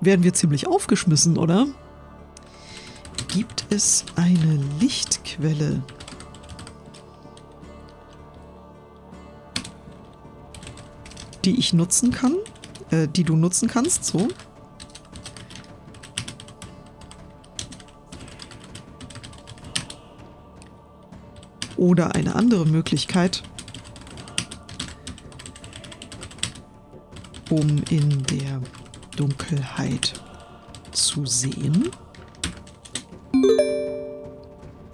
werden 0.00 0.22
wir 0.22 0.32
ziemlich 0.32 0.66
aufgeschmissen, 0.66 1.36
oder? 1.36 1.66
Gibt 3.28 3.66
es 3.68 4.06
eine 4.16 4.60
Lichtquelle? 4.80 5.82
Die 11.44 11.58
ich 11.58 11.72
nutzen 11.72 12.10
kann, 12.10 12.36
äh, 12.90 13.08
die 13.08 13.24
du 13.24 13.36
nutzen 13.36 13.68
kannst, 13.68 14.04
so. 14.04 14.28
Oder 21.76 22.14
eine 22.14 22.34
andere 22.34 22.66
Möglichkeit, 22.66 23.42
um 27.50 27.82
in 27.90 28.22
der 28.24 28.62
Dunkelheit 29.16 30.14
zu 30.92 31.26
sehen. 31.26 31.90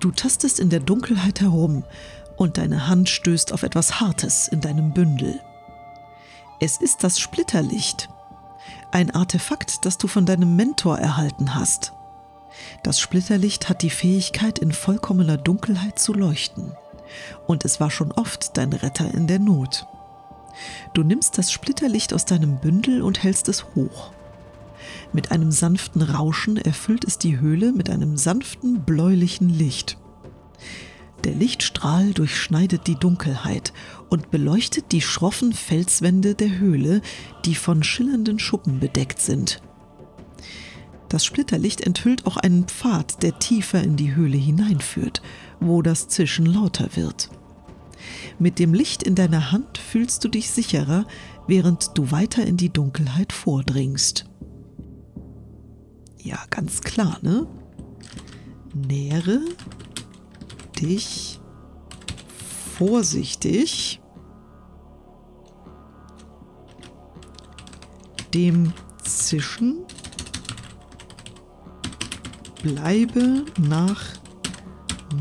Du 0.00 0.11
tastest 0.11 0.59
in 0.59 0.71
der 0.71 0.80
Dunkelheit 0.80 1.42
herum 1.42 1.85
und 2.37 2.57
deine 2.57 2.88
Hand 2.88 3.11
stößt 3.11 3.52
auf 3.52 3.62
etwas 3.62 4.00
Hartes 4.00 4.49
in 4.49 4.62
deinem 4.62 4.92
Bündel. 4.95 5.38
Es 6.62 6.76
ist 6.76 7.04
das 7.04 7.18
Splitterlicht, 7.18 8.10
ein 8.92 9.10
Artefakt, 9.12 9.86
das 9.86 9.96
du 9.96 10.08
von 10.08 10.26
deinem 10.26 10.56
Mentor 10.56 10.98
erhalten 10.98 11.54
hast. 11.54 11.94
Das 12.82 13.00
Splitterlicht 13.00 13.70
hat 13.70 13.80
die 13.80 13.88
Fähigkeit, 13.88 14.58
in 14.58 14.70
vollkommener 14.70 15.38
Dunkelheit 15.38 15.98
zu 15.98 16.12
leuchten. 16.12 16.72
Und 17.46 17.64
es 17.64 17.80
war 17.80 17.90
schon 17.90 18.12
oft 18.12 18.58
dein 18.58 18.74
Retter 18.74 19.10
in 19.14 19.26
der 19.26 19.38
Not. 19.38 19.86
Du 20.92 21.02
nimmst 21.02 21.38
das 21.38 21.50
Splitterlicht 21.50 22.12
aus 22.12 22.26
deinem 22.26 22.58
Bündel 22.58 23.00
und 23.00 23.22
hältst 23.22 23.48
es 23.48 23.64
hoch. 23.74 24.12
Mit 25.14 25.32
einem 25.32 25.52
sanften 25.52 26.02
Rauschen 26.02 26.58
erfüllt 26.58 27.06
es 27.06 27.16
die 27.16 27.40
Höhle 27.40 27.72
mit 27.72 27.88
einem 27.88 28.18
sanften, 28.18 28.82
bläulichen 28.84 29.48
Licht. 29.48 29.96
Der 31.24 31.34
Lichtstrahl 31.34 32.12
durchschneidet 32.12 32.86
die 32.86 32.94
Dunkelheit 32.94 33.72
und 34.08 34.30
beleuchtet 34.30 34.92
die 34.92 35.02
schroffen 35.02 35.52
Felswände 35.52 36.34
der 36.34 36.58
Höhle, 36.58 37.02
die 37.44 37.54
von 37.54 37.82
schillernden 37.82 38.38
Schuppen 38.38 38.80
bedeckt 38.80 39.20
sind. 39.20 39.60
Das 41.10 41.24
Splitterlicht 41.24 41.82
enthüllt 41.82 42.26
auch 42.26 42.36
einen 42.36 42.64
Pfad, 42.68 43.22
der 43.22 43.38
tiefer 43.38 43.82
in 43.82 43.96
die 43.96 44.14
Höhle 44.14 44.36
hineinführt, 44.36 45.20
wo 45.58 45.82
das 45.82 46.08
Zischen 46.08 46.46
lauter 46.46 46.90
wird. 46.94 47.30
Mit 48.38 48.58
dem 48.58 48.72
Licht 48.72 49.02
in 49.02 49.14
deiner 49.14 49.52
Hand 49.52 49.76
fühlst 49.76 50.24
du 50.24 50.28
dich 50.28 50.50
sicherer, 50.50 51.04
während 51.46 51.98
du 51.98 52.10
weiter 52.10 52.46
in 52.46 52.56
die 52.56 52.72
Dunkelheit 52.72 53.32
vordringst. 53.32 54.24
Ja, 56.16 56.38
ganz 56.48 56.80
klar, 56.80 57.18
ne? 57.22 57.46
Nähere 58.72 59.40
dich 60.80 61.40
vorsichtig 62.76 64.00
dem 68.34 68.72
Zischen 69.02 69.84
Bleibe 72.62 73.44
nach 73.58 74.02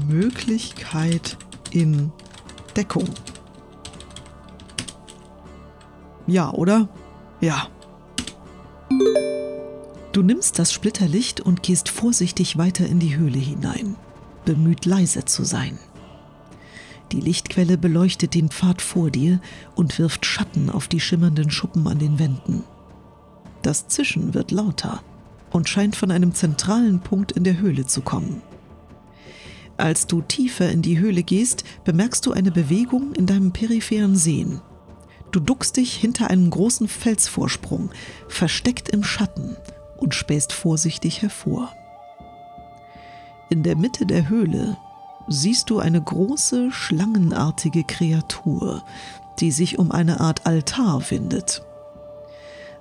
Möglichkeit 0.07 1.37
in 1.71 2.11
Deckung. 2.75 3.09
Ja, 6.27 6.51
oder? 6.51 6.89
Ja. 7.41 7.67
Du 10.11 10.21
nimmst 10.21 10.59
das 10.59 10.73
Splitterlicht 10.73 11.41
und 11.41 11.63
gehst 11.63 11.89
vorsichtig 11.89 12.57
weiter 12.57 12.85
in 12.85 12.99
die 12.99 13.15
Höhle 13.15 13.37
hinein, 13.37 13.95
bemüht 14.49 14.87
leise 14.87 15.25
zu 15.25 15.43
sein. 15.43 15.77
Die 17.11 17.19
Lichtquelle 17.19 17.77
beleuchtet 17.77 18.33
den 18.33 18.49
Pfad 18.49 18.81
vor 18.81 19.11
dir 19.11 19.39
und 19.75 19.99
wirft 19.99 20.25
Schatten 20.25 20.71
auf 20.71 20.87
die 20.87 20.99
schimmernden 20.99 21.51
Schuppen 21.51 21.87
an 21.87 21.99
den 21.99 22.17
Wänden. 22.17 22.63
Das 23.61 23.87
Zischen 23.89 24.33
wird 24.33 24.49
lauter 24.49 25.03
und 25.51 25.69
scheint 25.69 25.95
von 25.95 26.09
einem 26.09 26.33
zentralen 26.33 26.99
Punkt 26.99 27.31
in 27.31 27.43
der 27.43 27.59
Höhle 27.59 27.85
zu 27.85 28.01
kommen. 28.01 28.41
Als 29.77 30.07
du 30.07 30.23
tiefer 30.23 30.67
in 30.71 30.81
die 30.81 30.97
Höhle 30.97 31.21
gehst, 31.21 31.63
bemerkst 31.83 32.25
du 32.25 32.31
eine 32.31 32.49
Bewegung 32.49 33.13
in 33.13 33.27
deinem 33.27 33.51
peripheren 33.51 34.15
Sehen. 34.15 34.61
Du 35.29 35.39
duckst 35.39 35.77
dich 35.77 35.93
hinter 35.93 36.31
einem 36.31 36.49
großen 36.49 36.87
Felsvorsprung, 36.87 37.91
versteckt 38.27 38.89
im 38.89 39.03
Schatten, 39.03 39.57
und 39.97 40.15
spähst 40.15 40.53
vorsichtig 40.53 41.21
hervor. 41.21 41.71
In 43.51 43.63
der 43.63 43.75
Mitte 43.75 44.05
der 44.05 44.29
Höhle 44.29 44.77
siehst 45.27 45.71
du 45.71 45.79
eine 45.79 45.99
große, 45.99 46.71
schlangenartige 46.71 47.83
Kreatur, 47.83 48.83
die 49.39 49.51
sich 49.51 49.79
um 49.79 49.91
eine 49.91 50.19
Art 50.19 50.45
Altar 50.45 51.01
windet. 51.09 51.63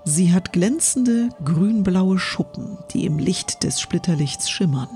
Sie 0.04 0.30
hat 0.32 0.52
glänzende, 0.52 1.30
grünblaue 1.42 2.18
Schuppen, 2.18 2.76
die 2.92 3.06
im 3.06 3.18
Licht 3.18 3.64
des 3.64 3.80
Splitterlichts 3.80 4.50
schimmern. 4.50 4.88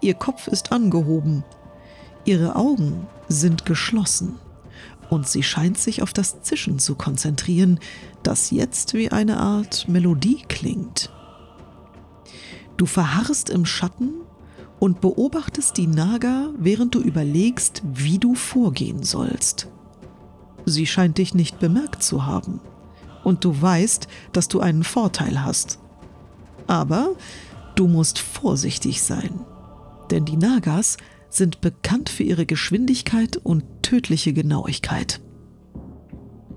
Ihr 0.00 0.14
Kopf 0.14 0.48
ist 0.48 0.72
angehoben, 0.72 1.44
ihre 2.24 2.56
Augen 2.56 3.06
sind 3.28 3.66
geschlossen 3.66 4.38
und 5.10 5.28
sie 5.28 5.42
scheint 5.42 5.76
sich 5.76 6.00
auf 6.00 6.14
das 6.14 6.40
Zischen 6.42 6.78
zu 6.78 6.94
konzentrieren, 6.94 7.78
das 8.22 8.50
jetzt 8.50 8.94
wie 8.94 9.10
eine 9.12 9.38
Art 9.38 9.86
Melodie 9.86 10.44
klingt. 10.48 11.10
Du 12.78 12.86
verharrst 12.86 13.50
im 13.50 13.66
Schatten 13.66 14.12
und 14.78 15.00
beobachtest 15.00 15.76
die 15.76 15.86
Naga, 15.86 16.50
während 16.58 16.94
du 16.94 17.00
überlegst, 17.00 17.82
wie 17.84 18.18
du 18.18 18.34
vorgehen 18.34 19.02
sollst. 19.02 19.68
Sie 20.66 20.86
scheint 20.86 21.18
dich 21.18 21.34
nicht 21.34 21.58
bemerkt 21.58 22.02
zu 22.02 22.26
haben 22.26 22.60
und 23.24 23.44
du 23.44 23.60
weißt, 23.60 24.08
dass 24.32 24.48
du 24.48 24.60
einen 24.60 24.84
Vorteil 24.84 25.42
hast. 25.44 25.78
Aber 26.66 27.10
du 27.74 27.86
musst 27.86 28.18
vorsichtig 28.18 29.02
sein, 29.02 29.40
denn 30.10 30.24
die 30.24 30.36
Nagas 30.36 30.96
sind 31.28 31.60
bekannt 31.60 32.08
für 32.08 32.22
ihre 32.22 32.46
Geschwindigkeit 32.46 33.36
und 33.36 33.64
tödliche 33.82 34.32
Genauigkeit. 34.32 35.20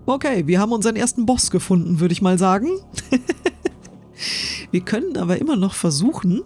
Okay, 0.06 0.48
wir 0.48 0.60
haben 0.60 0.72
unseren 0.72 0.96
ersten 0.96 1.26
Boss 1.26 1.52
gefunden, 1.52 2.00
würde 2.00 2.14
ich 2.14 2.22
mal 2.22 2.40
sagen. 2.40 2.70
wir 4.72 4.82
können 4.82 5.18
aber 5.18 5.38
immer 5.40 5.56
noch 5.56 5.76
versuchen, 5.76 6.42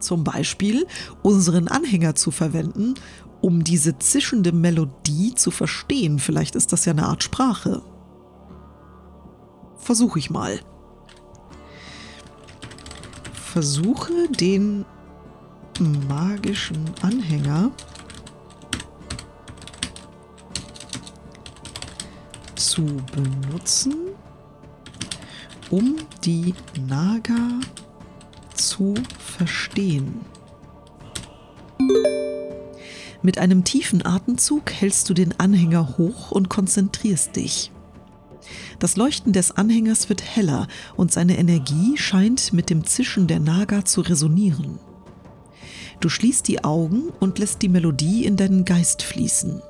zum 0.00 0.24
Beispiel 0.24 0.86
unseren 1.22 1.68
Anhänger 1.68 2.14
zu 2.14 2.30
verwenden, 2.30 2.94
um 3.40 3.64
diese 3.64 3.98
zischende 3.98 4.52
Melodie 4.52 5.34
zu 5.34 5.50
verstehen. 5.50 6.18
Vielleicht 6.18 6.54
ist 6.56 6.72
das 6.72 6.84
ja 6.84 6.92
eine 6.92 7.06
Art 7.06 7.22
Sprache. 7.22 7.82
Versuche 9.76 10.18
ich 10.18 10.30
mal. 10.30 10.60
Versuche 13.32 14.28
den 14.28 14.84
magischen 16.08 16.84
Anhänger 17.02 17.70
zu 22.54 22.82
benutzen, 23.14 23.94
um 25.70 25.96
die 26.24 26.54
Naga 26.86 27.60
zu 28.56 28.94
verstehen. 29.18 30.20
Mit 33.22 33.38
einem 33.38 33.64
tiefen 33.64 34.04
Atemzug 34.04 34.70
hältst 34.72 35.08
du 35.10 35.14
den 35.14 35.38
Anhänger 35.40 35.98
hoch 35.98 36.30
und 36.30 36.48
konzentrierst 36.48 37.36
dich. 37.36 37.72
Das 38.78 38.96
Leuchten 38.96 39.32
des 39.32 39.52
Anhängers 39.52 40.08
wird 40.08 40.22
heller 40.22 40.68
und 40.96 41.12
seine 41.12 41.38
Energie 41.38 41.96
scheint 41.96 42.52
mit 42.52 42.70
dem 42.70 42.84
Zischen 42.84 43.26
der 43.26 43.40
Naga 43.40 43.84
zu 43.84 44.02
resonieren. 44.02 44.78
Du 46.00 46.08
schließt 46.08 46.46
die 46.46 46.62
Augen 46.62 47.08
und 47.20 47.38
lässt 47.38 47.62
die 47.62 47.68
Melodie 47.68 48.24
in 48.24 48.36
deinen 48.36 48.64
Geist 48.64 49.02
fließen. 49.02 49.62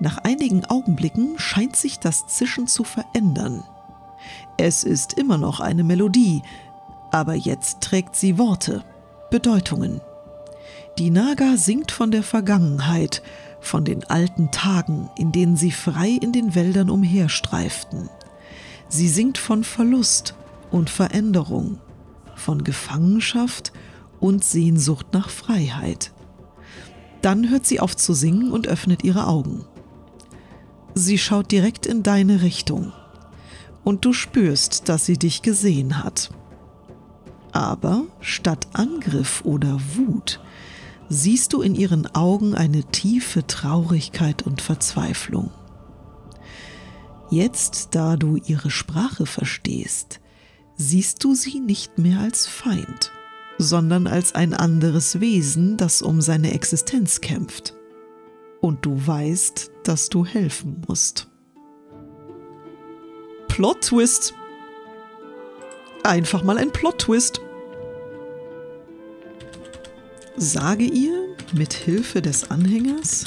Nach 0.00 0.18
einigen 0.18 0.64
Augenblicken 0.64 1.38
scheint 1.38 1.76
sich 1.76 2.00
das 2.00 2.26
Zischen 2.26 2.66
zu 2.66 2.82
verändern. 2.82 3.62
Es 4.58 4.82
ist 4.82 5.12
immer 5.14 5.38
noch 5.38 5.60
eine 5.60 5.84
Melodie, 5.84 6.42
aber 7.12 7.34
jetzt 7.34 7.82
trägt 7.82 8.16
sie 8.16 8.38
Worte, 8.38 8.82
Bedeutungen. 9.30 10.00
Die 10.98 11.10
Naga 11.10 11.56
singt 11.56 11.92
von 11.92 12.10
der 12.10 12.22
Vergangenheit, 12.22 13.22
von 13.60 13.84
den 13.84 14.02
alten 14.04 14.50
Tagen, 14.50 15.08
in 15.16 15.30
denen 15.30 15.56
sie 15.56 15.70
frei 15.70 16.08
in 16.08 16.32
den 16.32 16.54
Wäldern 16.54 16.90
umherstreiften. 16.90 18.10
Sie 18.88 19.08
singt 19.08 19.38
von 19.38 19.62
Verlust 19.62 20.34
und 20.70 20.90
Veränderung, 20.90 21.78
von 22.34 22.64
Gefangenschaft 22.64 23.72
und 24.18 24.44
Sehnsucht 24.44 25.06
nach 25.12 25.30
Freiheit. 25.30 26.12
Dann 27.20 27.50
hört 27.50 27.66
sie 27.66 27.78
auf 27.78 27.96
zu 27.96 28.14
singen 28.14 28.50
und 28.50 28.66
öffnet 28.68 29.04
ihre 29.04 29.28
Augen. 29.28 29.64
Sie 30.94 31.18
schaut 31.18 31.52
direkt 31.52 31.86
in 31.86 32.02
deine 32.02 32.42
Richtung 32.42 32.92
und 33.84 34.04
du 34.04 34.12
spürst, 34.12 34.88
dass 34.88 35.06
sie 35.06 35.18
dich 35.18 35.42
gesehen 35.42 36.02
hat. 36.02 36.30
Aber 37.62 38.06
statt 38.20 38.66
Angriff 38.72 39.42
oder 39.44 39.78
Wut 39.94 40.40
siehst 41.08 41.52
du 41.52 41.62
in 41.62 41.76
ihren 41.76 42.12
Augen 42.12 42.56
eine 42.56 42.82
tiefe 42.82 43.46
Traurigkeit 43.46 44.42
und 44.42 44.60
Verzweiflung. 44.60 45.52
Jetzt, 47.30 47.90
da 47.92 48.16
du 48.16 48.34
ihre 48.34 48.72
Sprache 48.72 49.26
verstehst, 49.26 50.18
siehst 50.74 51.22
du 51.22 51.36
sie 51.36 51.60
nicht 51.60 51.98
mehr 51.98 52.18
als 52.18 52.48
Feind, 52.48 53.12
sondern 53.58 54.08
als 54.08 54.34
ein 54.34 54.54
anderes 54.54 55.20
Wesen, 55.20 55.76
das 55.76 56.02
um 56.02 56.20
seine 56.20 56.54
Existenz 56.54 57.20
kämpft. 57.20 57.74
Und 58.60 58.84
du 58.84 59.06
weißt, 59.06 59.70
dass 59.84 60.08
du 60.08 60.26
helfen 60.26 60.82
musst. 60.88 61.28
Plot-Twist. 63.46 64.34
Einfach 66.02 66.42
mal 66.42 66.58
ein 66.58 66.72
Plot-Twist. 66.72 67.41
Sage 70.36 70.84
ihr 70.84 71.28
mit 71.52 71.74
Hilfe 71.74 72.22
des 72.22 72.50
Anhängers, 72.50 73.26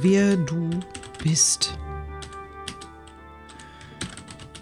wer 0.00 0.36
du 0.36 0.70
bist. 1.22 1.76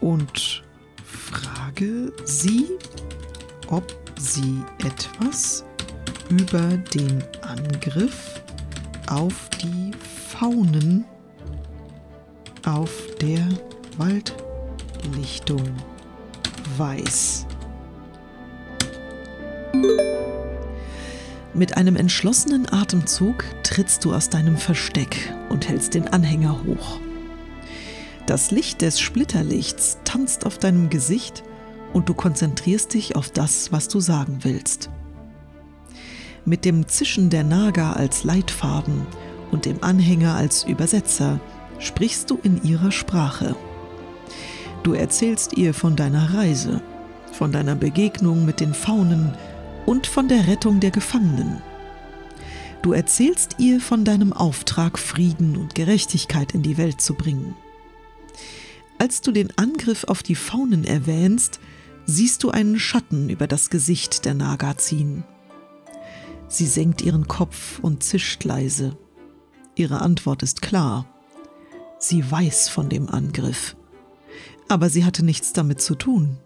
Und 0.01 0.65
frage 1.05 2.13
sie, 2.25 2.67
ob 3.69 3.95
sie 4.19 4.63
etwas 4.85 5.65
über 6.31 6.77
den 6.95 7.23
Angriff 7.43 8.43
auf 9.09 9.51
die 9.63 9.93
Faunen 10.31 11.05
auf 12.65 12.91
der 13.21 13.47
Waldlichtung 13.99 15.63
weiß. 16.79 17.47
Mit 21.55 21.77
einem 21.77 21.97
entschlossenen 21.97 22.66
Atemzug 22.73 23.45
trittst 23.62 24.05
du 24.05 24.14
aus 24.14 24.31
deinem 24.31 24.57
Versteck 24.57 25.35
und 25.51 25.68
hältst 25.68 25.95
den 25.95 26.09
Anhänger 26.09 26.64
hoch. 26.64 26.99
Das 28.27 28.51
Licht 28.51 28.81
des 28.81 29.01
Splitterlichts 29.01 29.99
tanzt 30.05 30.47
auf 30.47 30.59
deinem 30.59 30.88
Gesicht 30.88 31.42
und 31.92 32.09
du 32.09 32.14
konzentrierst 32.14 32.95
dich 32.95 33.16
auf 33.16 33.31
das, 33.31 33.71
was 33.71 33.88
du 33.88 34.01
sagen 34.01 34.38
willst. 34.42 34.90
Mit 36.45 36.64
dem 36.64 36.88
Zischen 36.88 37.29
der 37.31 37.45
Naga 37.45 37.92
als 37.92 38.25
Leitfaden 38.25 39.07
und 39.51 39.66
dem 39.66 39.85
Anhänger 39.85 40.35
als 40.35 40.64
Übersetzer 40.64 41.38
sprichst 41.79 42.31
du 42.31 42.38
in 42.42 42.62
ihrer 42.64 42.92
Sprache. 42.92 43.55
Du 44.83 44.95
erzählst 44.95 45.57
ihr 45.57 45.75
von 45.75 45.97
deiner 45.97 46.35
Reise, 46.35 46.81
von 47.33 47.53
deiner 47.53 47.75
Begegnung 47.75 48.45
mit 48.45 48.61
den 48.61 48.75
Faunen 48.75 49.35
und 49.87 50.07
von 50.07 50.29
der 50.29 50.47
Rettung 50.47 50.81
der 50.81 50.90
Gefangenen. 50.90 51.62
Du 52.83 52.92
erzählst 52.92 53.57
ihr 53.59 53.81
von 53.81 54.05
deinem 54.05 54.33
Auftrag, 54.33 54.99
Frieden 54.99 55.57
und 55.57 55.75
Gerechtigkeit 55.75 56.53
in 56.53 56.62
die 56.62 56.79
Welt 56.79 57.01
zu 57.01 57.14
bringen. 57.14 57.55
als 58.99 59.21
du 59.21 59.33
den 59.33 59.57
Angriff 59.59 60.05
auf 60.05 60.23
die 60.23 60.37
Faunen 60.37 60.85
erwähnst, 60.85 61.59
siehst 62.07 62.45
du 62.45 62.51
einen 62.51 62.79
Schatten 62.79 63.31
über 63.31 63.47
das 63.47 63.71
Gesicht 63.71 64.25
der 64.25 64.35
Naga 64.35 64.77
ziehen. 64.77 65.25
Sie 66.49 66.66
senkt 66.66 67.03
ihren 67.03 67.29
Kopf 67.29 67.79
und 67.81 68.03
zischt 68.03 68.45
leise. 68.45 68.97
Ihre 69.75 70.01
Antwort 70.03 70.42
ist 70.42 70.62
klar. 70.62 71.07
Sie 71.99 72.31
weiß 72.31 72.68
von 72.68 72.88
dem 72.88 73.09
Angriff. 73.09 73.75
Aber 74.68 74.90
sie 74.90 75.05
hatte 75.05 75.25
nichts 75.25 75.53
damit 75.53 75.81
zu 75.81 75.95
tun. 75.95 76.37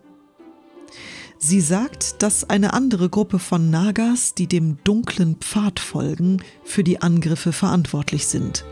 Sie 1.38 1.60
sagt, 1.60 2.22
dass 2.22 2.48
eine 2.48 2.72
andere 2.72 3.10
Gruppe 3.10 3.38
von 3.38 3.70
Nagas, 3.70 4.34
die 4.34 4.46
dem 4.46 4.78
dunklen 4.84 5.36
Pfad 5.36 5.80
folgen, 5.80 6.42
für 6.64 6.82
die 6.82 7.02
Angriffe 7.02 7.52
verantwortlich 7.52 8.26
sind. 8.26 8.64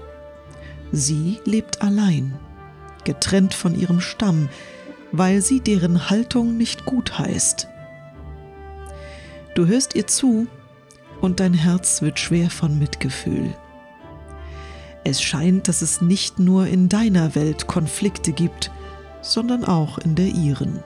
Sie 0.91 1.39
lebt 1.45 1.83
allein, 1.83 2.39
getrennt 3.05 3.53
von 3.53 3.79
ihrem 3.79 4.01
Stamm, 4.01 4.49
weil 5.13 5.43
sie 5.43 5.61
deren 5.61 6.09
Haltung 6.09 6.57
nicht 6.57 6.87
gut 6.87 7.19
heißt. 7.19 7.69
Du 9.55 9.67
hörst 9.67 9.95
ihr 9.95 10.07
zu 10.07 10.47
und 11.21 11.41
dein 11.41 11.55
Herz 11.55 12.03
wird 12.03 12.19
schwer 12.19 12.51
von 12.51 12.79
Mitgefühl. 12.79 13.55
Es 15.05 15.23
scheint, 15.23 15.69
dass 15.69 15.83
es 15.83 16.01
nicht 16.01 16.39
nur 16.39 16.67
in 16.67 16.89
deiner 16.89 17.35
Welt 17.35 17.67
Konflikte 17.67 18.33
gibt, 18.33 18.71
sondern 19.21 19.65
auch 19.65 19.99
in 19.99 20.15
der 20.15 20.29
ihren. 20.29 20.83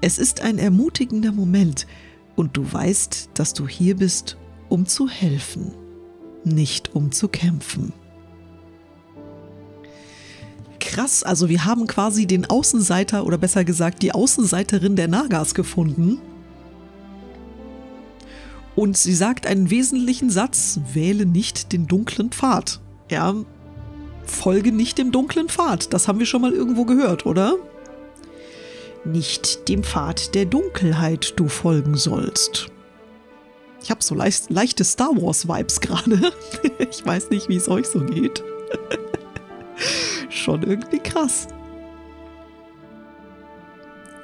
Es 0.00 0.18
ist 0.18 0.42
ein 0.42 0.58
ermutigender 0.58 1.32
Moment 1.32 1.86
und 2.34 2.56
du 2.56 2.70
weißt, 2.70 3.30
dass 3.34 3.54
du 3.54 3.66
hier 3.66 3.96
bist, 3.96 4.36
um 4.68 4.86
zu 4.86 5.08
helfen, 5.08 5.72
nicht 6.44 6.94
um 6.94 7.12
zu 7.12 7.28
kämpfen. 7.28 7.92
Krass, 10.80 11.22
also 11.22 11.48
wir 11.48 11.64
haben 11.64 11.86
quasi 11.86 12.26
den 12.26 12.46
Außenseiter 12.46 13.26
oder 13.26 13.38
besser 13.38 13.64
gesagt 13.64 14.02
die 14.02 14.12
Außenseiterin 14.12 14.96
der 14.96 15.08
Nagas 15.08 15.54
gefunden. 15.54 16.18
Und 18.74 18.96
sie 18.96 19.14
sagt 19.14 19.46
einen 19.46 19.70
wesentlichen 19.70 20.28
Satz, 20.30 20.80
wähle 20.92 21.24
nicht 21.24 21.72
den 21.72 21.86
dunklen 21.86 22.30
Pfad. 22.30 22.80
Ja, 23.10 23.34
folge 24.24 24.72
nicht 24.72 24.98
dem 24.98 25.12
dunklen 25.12 25.48
Pfad. 25.48 25.92
Das 25.94 26.08
haben 26.08 26.18
wir 26.18 26.26
schon 26.26 26.42
mal 26.42 26.52
irgendwo 26.52 26.84
gehört, 26.84 27.24
oder? 27.24 27.56
Nicht 29.06 29.68
dem 29.68 29.82
Pfad 29.82 30.34
der 30.34 30.44
Dunkelheit 30.44 31.38
du 31.38 31.48
folgen 31.48 31.96
sollst. 31.96 32.68
Ich 33.82 33.90
habe 33.90 34.02
so 34.02 34.14
leicht, 34.14 34.50
leichte 34.50 34.84
Star 34.84 35.10
Wars-Vibes 35.10 35.80
gerade. 35.80 36.32
ich 36.90 37.06
weiß 37.06 37.30
nicht, 37.30 37.48
wie 37.48 37.56
es 37.56 37.68
euch 37.68 37.86
so 37.86 38.00
geht. 38.00 38.42
Schon 40.28 40.62
irgendwie 40.62 40.98
krass. 40.98 41.46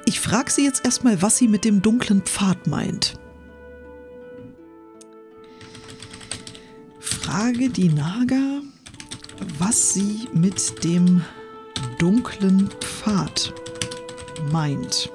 Ich 0.05 0.19
frage 0.19 0.51
sie 0.51 0.65
jetzt 0.65 0.83
erstmal, 0.83 1.21
was 1.21 1.37
sie 1.37 1.47
mit 1.47 1.63
dem 1.63 1.81
dunklen 1.81 2.21
Pfad 2.21 2.67
meint. 2.67 3.13
Frage 6.99 7.69
die 7.69 7.89
Naga, 7.89 8.61
was 9.59 9.93
sie 9.93 10.27
mit 10.33 10.83
dem 10.83 11.23
dunklen 11.99 12.69
Pfad 12.81 13.53
meint. 14.51 15.11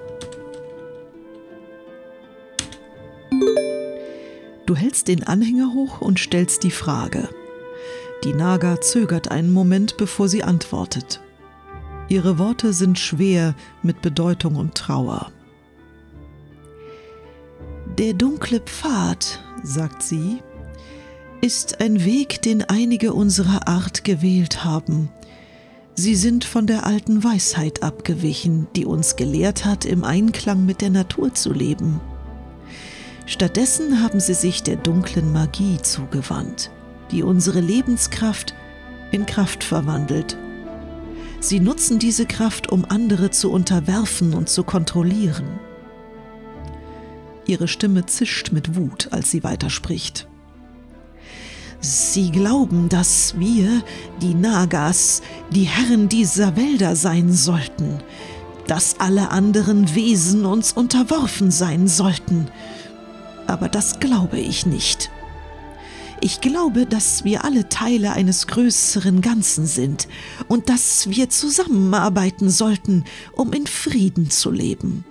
Du 4.67 4.77
hältst 4.77 5.09
den 5.09 5.23
Anhänger 5.23 5.73
hoch 5.73 6.01
und 6.01 6.19
stellst 6.19 6.62
die 6.62 6.71
Frage. 6.71 7.29
Die 8.25 8.35
Naga 8.35 8.81
zögert 8.81 9.31
einen 9.31 9.53
Moment, 9.53 9.97
bevor 9.97 10.29
sie 10.29 10.43
antwortet. 10.43 11.23
Ihre 12.09 12.38
Worte 12.38 12.73
sind 12.73 12.99
schwer 12.99 13.55
mit 13.83 14.03
Bedeutung 14.03 14.57
und 14.57 14.75
Trauer. 14.75 15.31
Der 17.99 18.14
dunkle 18.14 18.61
Pfad, 18.61 19.43
sagt 19.62 20.03
sie, 20.03 20.43
ist 21.41 21.81
ein 21.81 22.05
Weg, 22.05 22.43
den 22.43 22.62
einige 22.62 23.12
unserer 23.12 23.69
Art 23.69 24.05
gewählt 24.05 24.64
haben, 24.64 25.09
Sie 26.01 26.15
sind 26.15 26.45
von 26.45 26.69
der 26.69 26.87
alten 26.87 27.25
Weisheit 27.25 27.83
abgewichen, 27.83 28.69
die 28.77 28.87
uns 28.87 29.17
gelehrt 29.17 29.65
hat, 29.65 29.85
im 29.85 30.05
Einklang 30.05 30.65
mit 30.65 30.81
der 30.81 30.91
Natur 30.91 31.35
zu 31.35 31.53
leben. 31.53 32.01
Stattdessen 33.27 34.01
haben 34.01 34.21
sie 34.21 34.35
sich 34.35 34.63
der 34.63 34.77
dunklen 34.77 35.33
Magie 35.33 35.77
zugewandt, 35.83 36.71
die 37.11 37.25
unsere 37.25 37.59
Lebenskraft 37.59 38.55
in 39.11 39.27
Kraft 39.27 39.65
verwandelt. 39.65 40.39
Sie 41.41 41.59
nutzen 41.59 41.99
diese 41.99 42.27
Kraft, 42.27 42.71
um 42.71 42.85
andere 42.85 43.31
zu 43.31 43.51
unterwerfen 43.51 44.35
und 44.35 44.49
zu 44.49 44.63
kontrollieren. 44.63 45.59
Ihre 47.45 47.67
Stimme 47.67 48.07
zischt 48.07 48.53
mit 48.53 48.77
Wut, 48.77 49.09
als 49.11 49.33
sie 49.33 49.43
weiterspricht. 49.43 50.28
Sie 51.81 52.31
glauben, 52.33 52.88
dass 52.88 53.38
wir, 53.38 53.83
die 54.21 54.35
Nagas, 54.35 55.23
die 55.51 55.64
Herren 55.64 56.09
dieser 56.09 56.57
Wälder 56.57 56.97
sein 56.97 57.33
sollten, 57.33 58.01
dass 58.67 58.99
alle 58.99 59.31
anderen 59.31 59.95
Wesen 59.95 60.45
uns 60.45 60.73
unterworfen 60.73 61.51
sein 61.51 61.87
sollten. 61.87 62.49
Aber 63.47 63.69
das 63.69 64.01
glaube 64.01 64.38
ich 64.38 64.67
nicht. 64.67 65.11
Ich 66.21 66.41
glaube, 66.41 66.85
dass 66.85 67.25
wir 67.25 67.45
alle 67.45 67.69
Teile 67.69 68.12
eines 68.12 68.49
größeren 68.49 69.21
Ganzen 69.21 69.67
sind 69.67 70.09
und 70.49 70.69
dass 70.69 71.09
wir 71.09 71.31
zusammenarbeiten 71.31 72.51
sollten, 72.51 73.05
um 73.33 73.53
in 73.53 73.69
Frieden 73.69 74.31
zu 74.31 74.51
leben. 74.51 75.05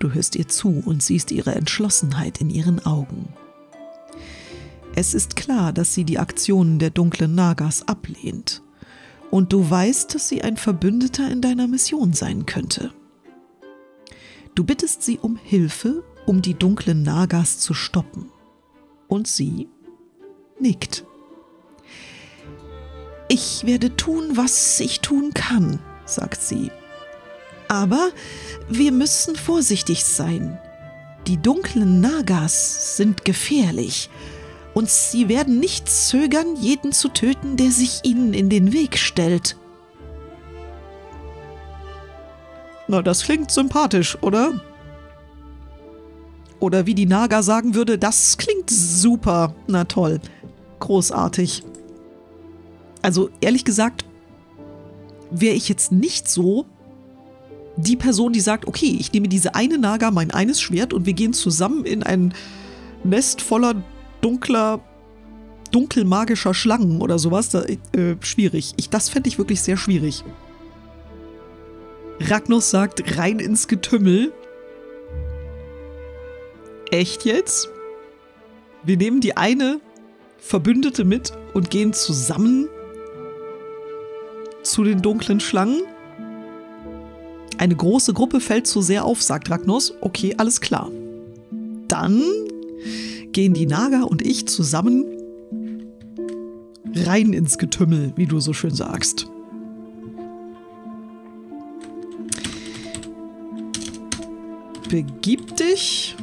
Du 0.00 0.12
hörst 0.12 0.34
ihr 0.34 0.48
zu 0.48 0.82
und 0.84 1.04
siehst 1.04 1.30
ihre 1.30 1.54
Entschlossenheit 1.54 2.40
in 2.40 2.50
ihren 2.50 2.84
Augen. 2.84 3.28
Es 5.00 5.14
ist 5.14 5.36
klar, 5.36 5.72
dass 5.72 5.94
sie 5.94 6.02
die 6.02 6.18
Aktionen 6.18 6.80
der 6.80 6.90
dunklen 6.90 7.36
Nagas 7.36 7.86
ablehnt. 7.86 8.64
Und 9.30 9.52
du 9.52 9.70
weißt, 9.70 10.12
dass 10.12 10.28
sie 10.28 10.42
ein 10.42 10.56
Verbündeter 10.56 11.30
in 11.30 11.40
deiner 11.40 11.68
Mission 11.68 12.14
sein 12.14 12.46
könnte. 12.46 12.92
Du 14.56 14.64
bittest 14.64 15.04
sie 15.04 15.20
um 15.20 15.36
Hilfe, 15.36 16.02
um 16.26 16.42
die 16.42 16.54
dunklen 16.54 17.04
Nagas 17.04 17.60
zu 17.60 17.74
stoppen. 17.74 18.32
Und 19.06 19.28
sie 19.28 19.68
nickt. 20.58 21.04
Ich 23.28 23.64
werde 23.66 23.94
tun, 23.94 24.36
was 24.36 24.80
ich 24.80 24.98
tun 24.98 25.32
kann, 25.32 25.78
sagt 26.06 26.42
sie. 26.42 26.72
Aber 27.68 28.10
wir 28.68 28.90
müssen 28.90 29.36
vorsichtig 29.36 30.04
sein. 30.04 30.58
Die 31.28 31.36
dunklen 31.36 32.00
Nagas 32.00 32.96
sind 32.96 33.24
gefährlich 33.24 34.10
und 34.78 34.88
sie 34.88 35.28
werden 35.28 35.58
nicht 35.58 35.88
zögern, 35.88 36.54
jeden 36.54 36.92
zu 36.92 37.08
töten, 37.08 37.56
der 37.56 37.72
sich 37.72 37.98
ihnen 38.04 38.32
in 38.32 38.48
den 38.48 38.72
Weg 38.72 38.96
stellt. 38.96 39.56
Na, 42.86 43.02
das 43.02 43.24
klingt 43.24 43.50
sympathisch, 43.50 44.16
oder? 44.22 44.60
Oder 46.60 46.86
wie 46.86 46.94
die 46.94 47.06
Naga 47.06 47.42
sagen 47.42 47.74
würde, 47.74 47.98
das 47.98 48.38
klingt 48.38 48.70
super. 48.70 49.52
Na 49.66 49.82
toll. 49.82 50.20
Großartig. 50.78 51.64
Also 53.02 53.30
ehrlich 53.40 53.64
gesagt, 53.64 54.04
wäre 55.32 55.56
ich 55.56 55.68
jetzt 55.68 55.90
nicht 55.90 56.28
so 56.28 56.66
die 57.76 57.96
Person, 57.96 58.32
die 58.32 58.40
sagt, 58.40 58.68
okay, 58.68 58.96
ich 59.00 59.12
nehme 59.12 59.26
diese 59.26 59.56
eine 59.56 59.76
Naga, 59.76 60.12
mein 60.12 60.30
eines 60.30 60.60
Schwert 60.60 60.92
und 60.92 61.04
wir 61.04 61.14
gehen 61.14 61.32
zusammen 61.32 61.84
in 61.84 62.04
ein 62.04 62.32
Nest 63.02 63.40
voller 63.40 63.82
dunkler, 64.20 64.80
dunkelmagischer 65.70 66.54
Schlangen 66.54 67.00
oder 67.00 67.18
sowas, 67.18 67.50
da, 67.50 67.62
äh, 67.64 68.16
schwierig. 68.20 68.74
Ich, 68.76 68.90
das 68.90 69.08
fände 69.08 69.28
ich 69.28 69.38
wirklich 69.38 69.62
sehr 69.62 69.76
schwierig. 69.76 70.24
Ragnos 72.20 72.70
sagt 72.70 73.18
rein 73.18 73.38
ins 73.38 73.68
Getümmel. 73.68 74.32
Echt 76.90 77.24
jetzt? 77.24 77.68
Wir 78.82 78.96
nehmen 78.96 79.20
die 79.20 79.36
eine 79.36 79.80
Verbündete 80.38 81.04
mit 81.04 81.32
und 81.52 81.70
gehen 81.70 81.92
zusammen 81.92 82.68
zu 84.62 84.84
den 84.84 85.02
dunklen 85.02 85.40
Schlangen. 85.40 85.82
Eine 87.58 87.74
große 87.74 88.14
Gruppe 88.14 88.40
fällt 88.40 88.66
zu 88.66 88.82
sehr 88.82 89.04
auf, 89.04 89.22
sagt 89.22 89.50
Ragnos. 89.50 89.94
Okay, 90.00 90.34
alles 90.38 90.60
klar. 90.60 90.90
Dann 91.88 92.22
gehen 93.38 93.54
die 93.54 93.66
Naga 93.66 94.02
und 94.02 94.20
ich 94.20 94.48
zusammen 94.48 95.04
rein 96.92 97.32
ins 97.32 97.56
Getümmel, 97.56 98.12
wie 98.16 98.26
du 98.26 98.40
so 98.40 98.52
schön 98.52 98.74
sagst. 98.74 99.30
Begib 104.88 105.54
dich 105.54 106.16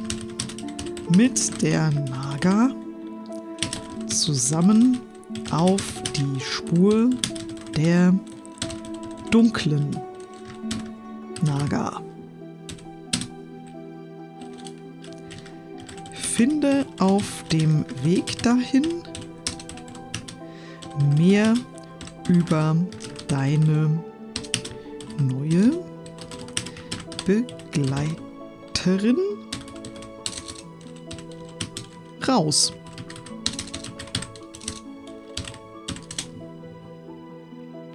mit 1.16 1.62
der 1.62 1.90
Naga 1.90 2.74
zusammen 4.08 4.98
auf 5.50 5.80
die 6.18 6.38
Spur 6.40 7.08
der 7.78 8.12
dunklen 9.30 9.96
Naga. 11.46 12.05
Finde 16.36 16.84
auf 16.98 17.44
dem 17.50 17.86
Weg 18.02 18.42
dahin 18.42 19.02
mehr 21.16 21.54
über 22.28 22.76
deine 23.26 24.04
neue 25.18 25.82
Begleiterin 27.24 29.16
raus. 32.28 32.70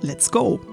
Let's 0.02 0.32
go! 0.32 0.71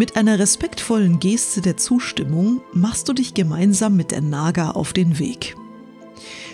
Mit 0.00 0.16
einer 0.16 0.38
respektvollen 0.38 1.18
Geste 1.20 1.60
der 1.60 1.76
Zustimmung 1.76 2.62
machst 2.72 3.06
du 3.06 3.12
dich 3.12 3.34
gemeinsam 3.34 3.96
mit 3.96 4.12
der 4.12 4.22
Naga 4.22 4.70
auf 4.70 4.94
den 4.94 5.18
Weg. 5.18 5.56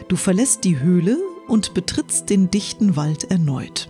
Du 0.08 0.16
verlässt 0.16 0.64
die 0.64 0.80
Höhle 0.80 1.16
und 1.46 1.72
betrittst 1.72 2.28
den 2.28 2.50
dichten 2.50 2.96
Wald 2.96 3.30
erneut. 3.30 3.88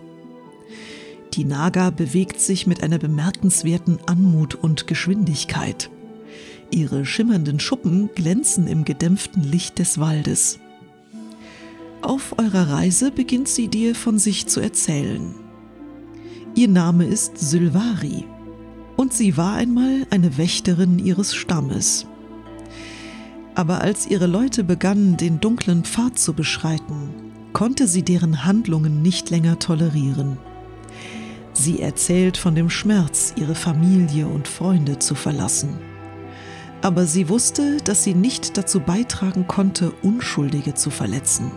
Die 1.33 1.47
Naga 1.47 1.89
bewegt 1.89 2.39
sich 2.39 2.67
mit 2.67 2.83
einer 2.83 2.99
bemerkenswerten 2.99 3.99
Anmut 4.05 4.57
und 4.57 4.87
Geschwindigkeit. 4.87 5.89
Ihre 6.71 7.07
schimmernden 7.07 7.59
Schuppen 7.59 8.11
glänzen 8.15 8.67
im 8.67 8.85
gedämpften 8.85 9.43
Licht 9.43 9.79
des 9.79 9.99
Waldes. 9.99 10.59
Auf 12.03 12.39
eurer 12.39 12.69
Reise 12.69 13.11
beginnt 13.11 13.49
sie 13.49 13.69
dir 13.69 13.95
von 13.95 14.19
sich 14.19 14.49
zu 14.49 14.61
erzählen. 14.61 15.35
Ihr 16.55 16.69
Name 16.69 17.07
ist 17.07 17.39
Sylvari 17.39 18.27
und 18.97 19.13
sie 19.13 19.37
war 19.37 19.55
einmal 19.55 20.07
eine 20.11 20.39
Wächterin 20.39 20.99
ihres 20.99 21.35
Stammes. 21.35 22.07
Aber 23.55 23.81
als 23.81 24.07
ihre 24.07 24.27
Leute 24.27 24.65
begannen, 24.65 25.17
den 25.17 25.41
dunklen 25.41 25.85
Pfad 25.85 26.19
zu 26.19 26.35
beschreiten, 26.35 27.11
konnte 27.53 27.87
sie 27.87 28.03
deren 28.03 28.45
Handlungen 28.45 29.01
nicht 29.01 29.31
länger 29.31 29.59
tolerieren. 29.59 30.37
Sie 31.55 31.81
erzählt 31.81 32.37
von 32.37 32.55
dem 32.55 32.69
Schmerz, 32.69 33.33
ihre 33.37 33.55
Familie 33.55 34.27
und 34.27 34.47
Freunde 34.47 34.99
zu 34.99 35.15
verlassen. 35.15 35.71
Aber 36.83 37.07
sie 37.07 37.31
wusste, 37.31 37.79
dass 37.79 38.05
sie 38.05 38.13
nicht 38.13 38.59
dazu 38.59 38.81
beitragen 38.81 39.47
konnte, 39.47 39.91
Unschuldige 40.03 40.75
zu 40.75 40.91
verletzen. 40.91 41.51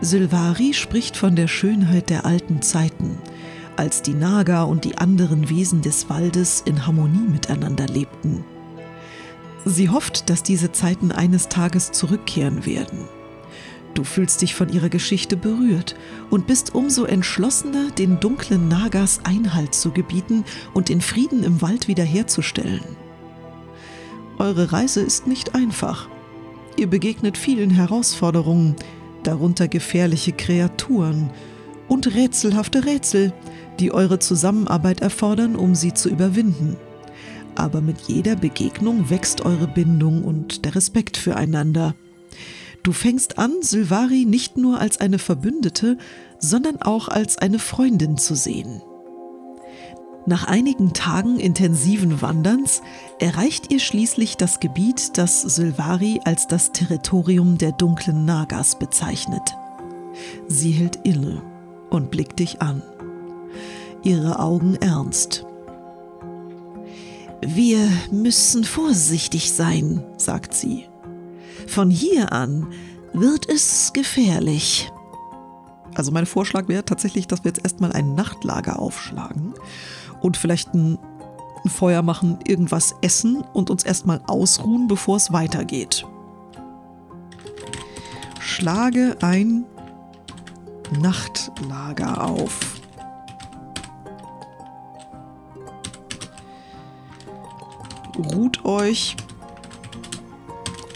Sylvari 0.00 0.72
spricht 0.72 1.16
von 1.16 1.34
der 1.34 1.48
Schönheit 1.48 2.10
der 2.10 2.24
alten 2.24 2.62
Zeiten, 2.62 3.18
als 3.76 4.02
die 4.02 4.14
Naga 4.14 4.64
und 4.64 4.84
die 4.84 4.98
anderen 4.98 5.48
Wesen 5.48 5.82
des 5.82 6.08
Waldes 6.08 6.62
in 6.64 6.86
Harmonie 6.86 7.28
miteinander 7.28 7.86
lebten. 7.86 8.44
Sie 9.64 9.88
hofft, 9.88 10.28
dass 10.28 10.42
diese 10.42 10.72
Zeiten 10.72 11.10
eines 11.10 11.48
Tages 11.48 11.92
zurückkehren 11.92 12.66
werden. 12.66 13.08
Du 13.94 14.02
fühlst 14.02 14.42
dich 14.42 14.54
von 14.54 14.68
ihrer 14.68 14.88
Geschichte 14.88 15.36
berührt 15.36 15.94
und 16.28 16.46
bist 16.46 16.74
umso 16.74 17.04
entschlossener, 17.04 17.90
den 17.92 18.18
dunklen 18.18 18.68
Nagas 18.68 19.20
Einhalt 19.22 19.74
zu 19.74 19.92
gebieten 19.92 20.44
und 20.74 20.88
den 20.88 21.00
Frieden 21.00 21.44
im 21.44 21.62
Wald 21.62 21.86
wiederherzustellen. 21.86 22.84
Eure 24.38 24.72
Reise 24.72 25.00
ist 25.00 25.28
nicht 25.28 25.54
einfach. 25.54 26.08
Ihr 26.76 26.88
begegnet 26.88 27.38
vielen 27.38 27.70
Herausforderungen, 27.70 28.74
darunter 29.22 29.68
gefährliche 29.68 30.32
Kreaturen 30.32 31.30
und 31.88 32.14
rätselhafte 32.14 32.84
Rätsel, 32.84 33.32
die 33.80 33.92
eure 33.92 34.18
Zusammenarbeit 34.18 35.00
erfordern, 35.00 35.56
um 35.56 35.74
sie 35.74 35.94
zu 35.94 36.08
überwinden. 36.08 36.76
Aber 37.54 37.80
mit 37.80 38.00
jeder 38.02 38.36
Begegnung 38.36 39.10
wächst 39.10 39.42
eure 39.42 39.68
Bindung 39.68 40.24
und 40.24 40.64
der 40.64 40.74
Respekt 40.74 41.16
füreinander. 41.16 41.94
Du 42.82 42.92
fängst 42.92 43.38
an, 43.38 43.52
Sylvari 43.62 44.24
nicht 44.24 44.56
nur 44.56 44.80
als 44.80 45.00
eine 45.00 45.18
Verbündete, 45.18 45.96
sondern 46.38 46.82
auch 46.82 47.08
als 47.08 47.38
eine 47.38 47.58
Freundin 47.58 48.18
zu 48.18 48.34
sehen. 48.34 48.82
Nach 50.26 50.44
einigen 50.44 50.94
Tagen 50.94 51.38
intensiven 51.38 52.22
Wanderns 52.22 52.82
erreicht 53.18 53.70
ihr 53.70 53.78
schließlich 53.78 54.36
das 54.36 54.58
Gebiet, 54.58 55.18
das 55.18 55.42
Sylvari 55.42 56.20
als 56.24 56.46
das 56.48 56.72
Territorium 56.72 57.58
der 57.58 57.72
dunklen 57.72 58.24
Nagas 58.24 58.78
bezeichnet. 58.78 59.54
Sie 60.48 60.72
hält 60.72 60.96
inne 61.04 61.42
und 61.94 62.10
blickt 62.10 62.40
dich 62.40 62.60
an 62.60 62.82
ihre 64.02 64.38
Augen 64.38 64.76
ernst. 64.76 65.46
Wir 67.40 67.88
müssen 68.10 68.64
vorsichtig 68.64 69.52
sein, 69.52 70.04
sagt 70.16 70.54
sie. 70.54 70.86
Von 71.66 71.90
hier 71.90 72.32
an 72.32 72.66
wird 73.12 73.48
es 73.48 73.92
gefährlich. 73.92 74.90
Also 75.94 76.10
mein 76.10 76.26
Vorschlag 76.26 76.68
wäre 76.68 76.84
tatsächlich, 76.84 77.26
dass 77.26 77.44
wir 77.44 77.50
jetzt 77.50 77.64
erstmal 77.64 77.92
ein 77.92 78.14
Nachtlager 78.14 78.78
aufschlagen 78.78 79.54
und 80.20 80.36
vielleicht 80.36 80.74
ein, 80.74 80.98
Feuer 81.66 82.02
machen, 82.02 82.40
irgendwas 82.46 82.94
essen 83.00 83.42
und 83.54 83.70
uns 83.70 83.84
erstmal 83.84 84.20
ausruhen, 84.26 84.86
bevor 84.86 85.16
es 85.16 85.32
weitergeht. 85.32 86.04
Schlage 88.38 89.16
ein 89.22 89.64
Nachtlager 91.00 92.22
auf. 92.24 92.74
ruht 98.18 98.64
euch 98.64 99.16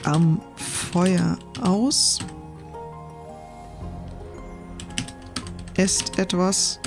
am 0.05 0.41
Feuer 0.57 1.39
aus, 1.63 2.19
esst 5.77 6.19
etwas 6.19 6.81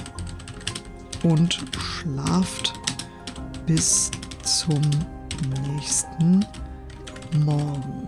und 1.24 1.64
schlaft 1.78 2.74
bis 3.66 4.12
zum 4.44 4.82
nächsten 5.68 6.46
Morgen. 7.46 8.08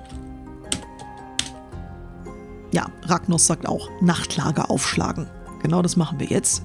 Ja, 2.73 2.87
Ragnos 3.03 3.45
sagt 3.45 3.67
auch, 3.67 3.89
Nachtlager 4.01 4.71
aufschlagen. 4.71 5.29
Genau 5.61 5.83
das 5.83 5.95
machen 5.95 6.19
wir 6.19 6.25
jetzt. 6.25 6.63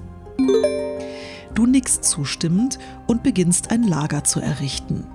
Du 1.53 1.67
nickst 1.67 2.03
zustimmend 2.03 2.79
und 3.05 3.21
beginnst 3.21 3.69
ein 3.69 3.83
Lager 3.83 4.23
zu 4.23 4.39
errichten. 4.39 5.05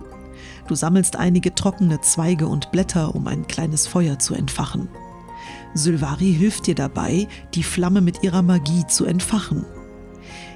Du 0.69 0.77
sammelst 0.77 1.17
einige 1.17 1.53
trockene 1.53 2.01
Zweige 2.01 2.47
und 2.47 2.71
Blätter, 2.71 3.15
um 3.15 3.27
ein 3.27 3.49
kleines 3.49 3.89
Feuer 3.89 4.21
zu 4.21 4.35
entfachen. 4.35 4.89
Sylvari 5.75 6.33
hilft 6.33 6.69
dir 6.69 6.77
dabei, 6.77 7.27
die 7.55 7.65
Flamme 7.65 8.01
mit 8.01 8.23
ihrer 8.23 8.43
Magie 8.43 8.87
zu 8.87 9.05
entfachen. 9.05 9.67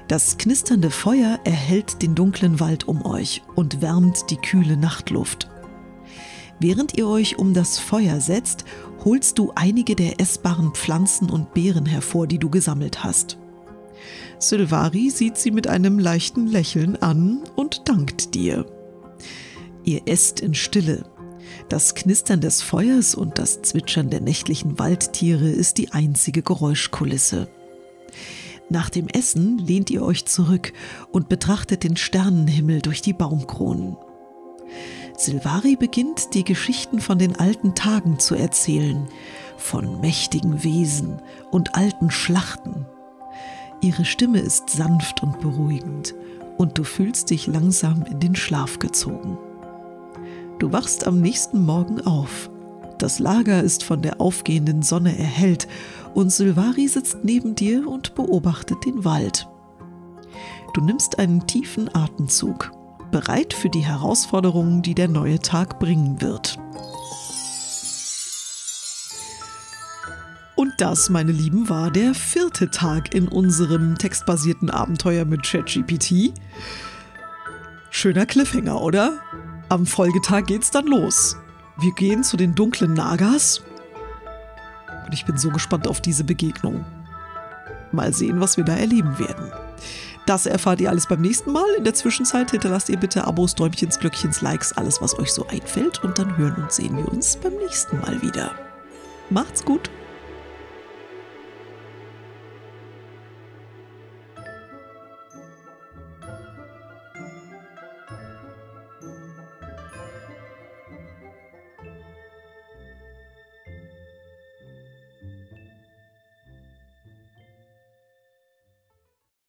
Das 0.07 0.37
knisternde 0.37 0.89
Feuer 0.89 1.39
erhellt 1.43 2.01
den 2.01 2.15
dunklen 2.15 2.61
Wald 2.61 2.87
um 2.87 3.05
euch 3.05 3.43
und 3.55 3.81
wärmt 3.81 4.31
die 4.31 4.37
kühle 4.37 4.77
Nachtluft. 4.77 5.49
Während 6.59 6.97
ihr 6.97 7.07
euch 7.07 7.37
um 7.37 7.53
das 7.53 7.77
Feuer 7.77 8.19
setzt, 8.19 8.65
holst 9.03 9.37
du 9.39 9.51
einige 9.55 9.95
der 9.95 10.19
essbaren 10.19 10.73
Pflanzen 10.73 11.29
und 11.29 11.53
Beeren 11.53 11.85
hervor, 11.85 12.27
die 12.27 12.39
du 12.39 12.49
gesammelt 12.49 13.03
hast. 13.03 13.37
Sylvari 14.39 15.09
sieht 15.09 15.37
sie 15.37 15.51
mit 15.51 15.67
einem 15.67 15.99
leichten 15.99 16.47
Lächeln 16.47 16.95
an 16.97 17.43
und 17.55 17.87
dankt 17.89 18.33
dir. 18.35 18.65
Ihr 19.83 20.01
esst 20.05 20.39
in 20.39 20.53
Stille. 20.53 21.03
Das 21.67 21.95
Knistern 21.95 22.41
des 22.41 22.61
Feuers 22.61 23.15
und 23.15 23.37
das 23.37 23.61
Zwitschern 23.61 24.09
der 24.09 24.21
nächtlichen 24.21 24.79
Waldtiere 24.79 25.49
ist 25.49 25.77
die 25.77 25.91
einzige 25.91 26.41
Geräuschkulisse. 26.41 27.49
Nach 28.69 28.89
dem 28.89 29.07
Essen 29.07 29.57
lehnt 29.57 29.89
ihr 29.89 30.03
euch 30.03 30.25
zurück 30.25 30.73
und 31.11 31.27
betrachtet 31.27 31.83
den 31.83 31.97
Sternenhimmel 31.97 32.81
durch 32.81 33.01
die 33.01 33.13
Baumkronen. 33.13 33.97
Silvari 35.19 35.75
beginnt, 35.75 36.33
die 36.33 36.45
Geschichten 36.45 37.01
von 37.01 37.19
den 37.19 37.35
alten 37.37 37.75
Tagen 37.75 38.19
zu 38.19 38.35
erzählen, 38.35 39.07
von 39.57 39.99
mächtigen 39.99 40.63
Wesen 40.63 41.21
und 41.51 41.75
alten 41.75 42.09
Schlachten. 42.09 42.85
Ihre 43.81 44.05
Stimme 44.05 44.39
ist 44.39 44.69
sanft 44.69 45.21
und 45.21 45.41
beruhigend, 45.41 46.15
und 46.57 46.77
du 46.77 46.83
fühlst 46.83 47.29
dich 47.29 47.47
langsam 47.47 48.03
in 48.03 48.19
den 48.19 48.35
Schlaf 48.35 48.79
gezogen. 48.79 49.37
Du 50.57 50.71
wachst 50.71 51.05
am 51.05 51.19
nächsten 51.19 51.65
Morgen 51.65 52.01
auf. 52.01 52.49
Das 52.97 53.19
Lager 53.19 53.61
ist 53.61 53.83
von 53.83 54.01
der 54.01 54.19
aufgehenden 54.19 54.83
Sonne 54.83 55.17
erhellt 55.17 55.67
und 56.13 56.31
Sylvari 56.31 56.87
sitzt 56.87 57.19
neben 57.23 57.55
dir 57.55 57.87
und 57.87 58.15
beobachtet 58.15 58.85
den 58.85 59.05
Wald. 59.05 59.47
Du 60.73 60.81
nimmst 60.81 61.19
einen 61.19 61.45
tiefen 61.47 61.93
Atemzug, 61.93 62.71
bereit 63.11 63.53
für 63.53 63.69
die 63.69 63.85
Herausforderungen, 63.85 64.81
die 64.81 64.95
der 64.95 65.07
neue 65.07 65.39
Tag 65.39 65.79
bringen 65.79 66.21
wird. 66.21 66.57
Und 70.55 70.73
Das, 70.77 71.09
meine 71.09 71.31
Lieben, 71.31 71.69
war 71.69 71.89
der 71.89 72.13
vierte 72.13 72.69
Tag 72.69 73.15
in 73.15 73.29
unserem 73.29 73.97
textbasierten 73.97 74.69
Abenteuer 74.69 75.23
mit 75.23 75.43
ChatGPT. 75.43 76.33
Schöner 77.89 78.25
Cliffhanger, 78.25 78.81
oder? 78.81 79.19
Am 79.69 79.85
Folgetag 79.85 80.47
geht's 80.47 80.69
dann 80.69 80.85
los. 80.85 81.37
Wir 81.77 81.93
gehen 81.93 82.23
zu 82.23 82.35
den 82.35 82.55
dunklen 82.55 82.93
Nagas. 82.93 83.61
Und 85.05 85.13
ich 85.13 85.25
bin 85.25 85.37
so 85.37 85.49
gespannt 85.49 85.87
auf 85.87 86.01
diese 86.01 86.25
Begegnung. 86.25 86.83
Mal 87.93 88.13
sehen, 88.13 88.41
was 88.41 88.57
wir 88.57 88.65
da 88.65 88.75
erleben 88.75 89.17
werden. 89.17 89.51
Das 90.29 90.45
erfahrt 90.45 90.79
ihr 90.79 90.91
alles 90.91 91.07
beim 91.07 91.21
nächsten 91.21 91.51
Mal. 91.51 91.65
In 91.75 91.83
der 91.83 91.95
Zwischenzeit 91.95 92.51
hinterlasst 92.51 92.87
ihr 92.89 92.99
bitte 92.99 93.25
Abos, 93.25 93.55
Däumchens, 93.55 93.97
Glöckchens, 93.97 94.41
Likes, 94.41 94.71
alles, 94.73 95.01
was 95.01 95.17
euch 95.17 95.33
so 95.33 95.47
einfällt. 95.47 96.03
Und 96.03 96.19
dann 96.19 96.37
hören 96.37 96.61
und 96.61 96.71
sehen 96.71 96.95
wir 96.97 97.11
uns 97.11 97.35
beim 97.35 97.55
nächsten 97.55 97.99
Mal 97.99 98.21
wieder. 98.21 98.51
Macht's 99.31 99.65
gut! 99.65 99.89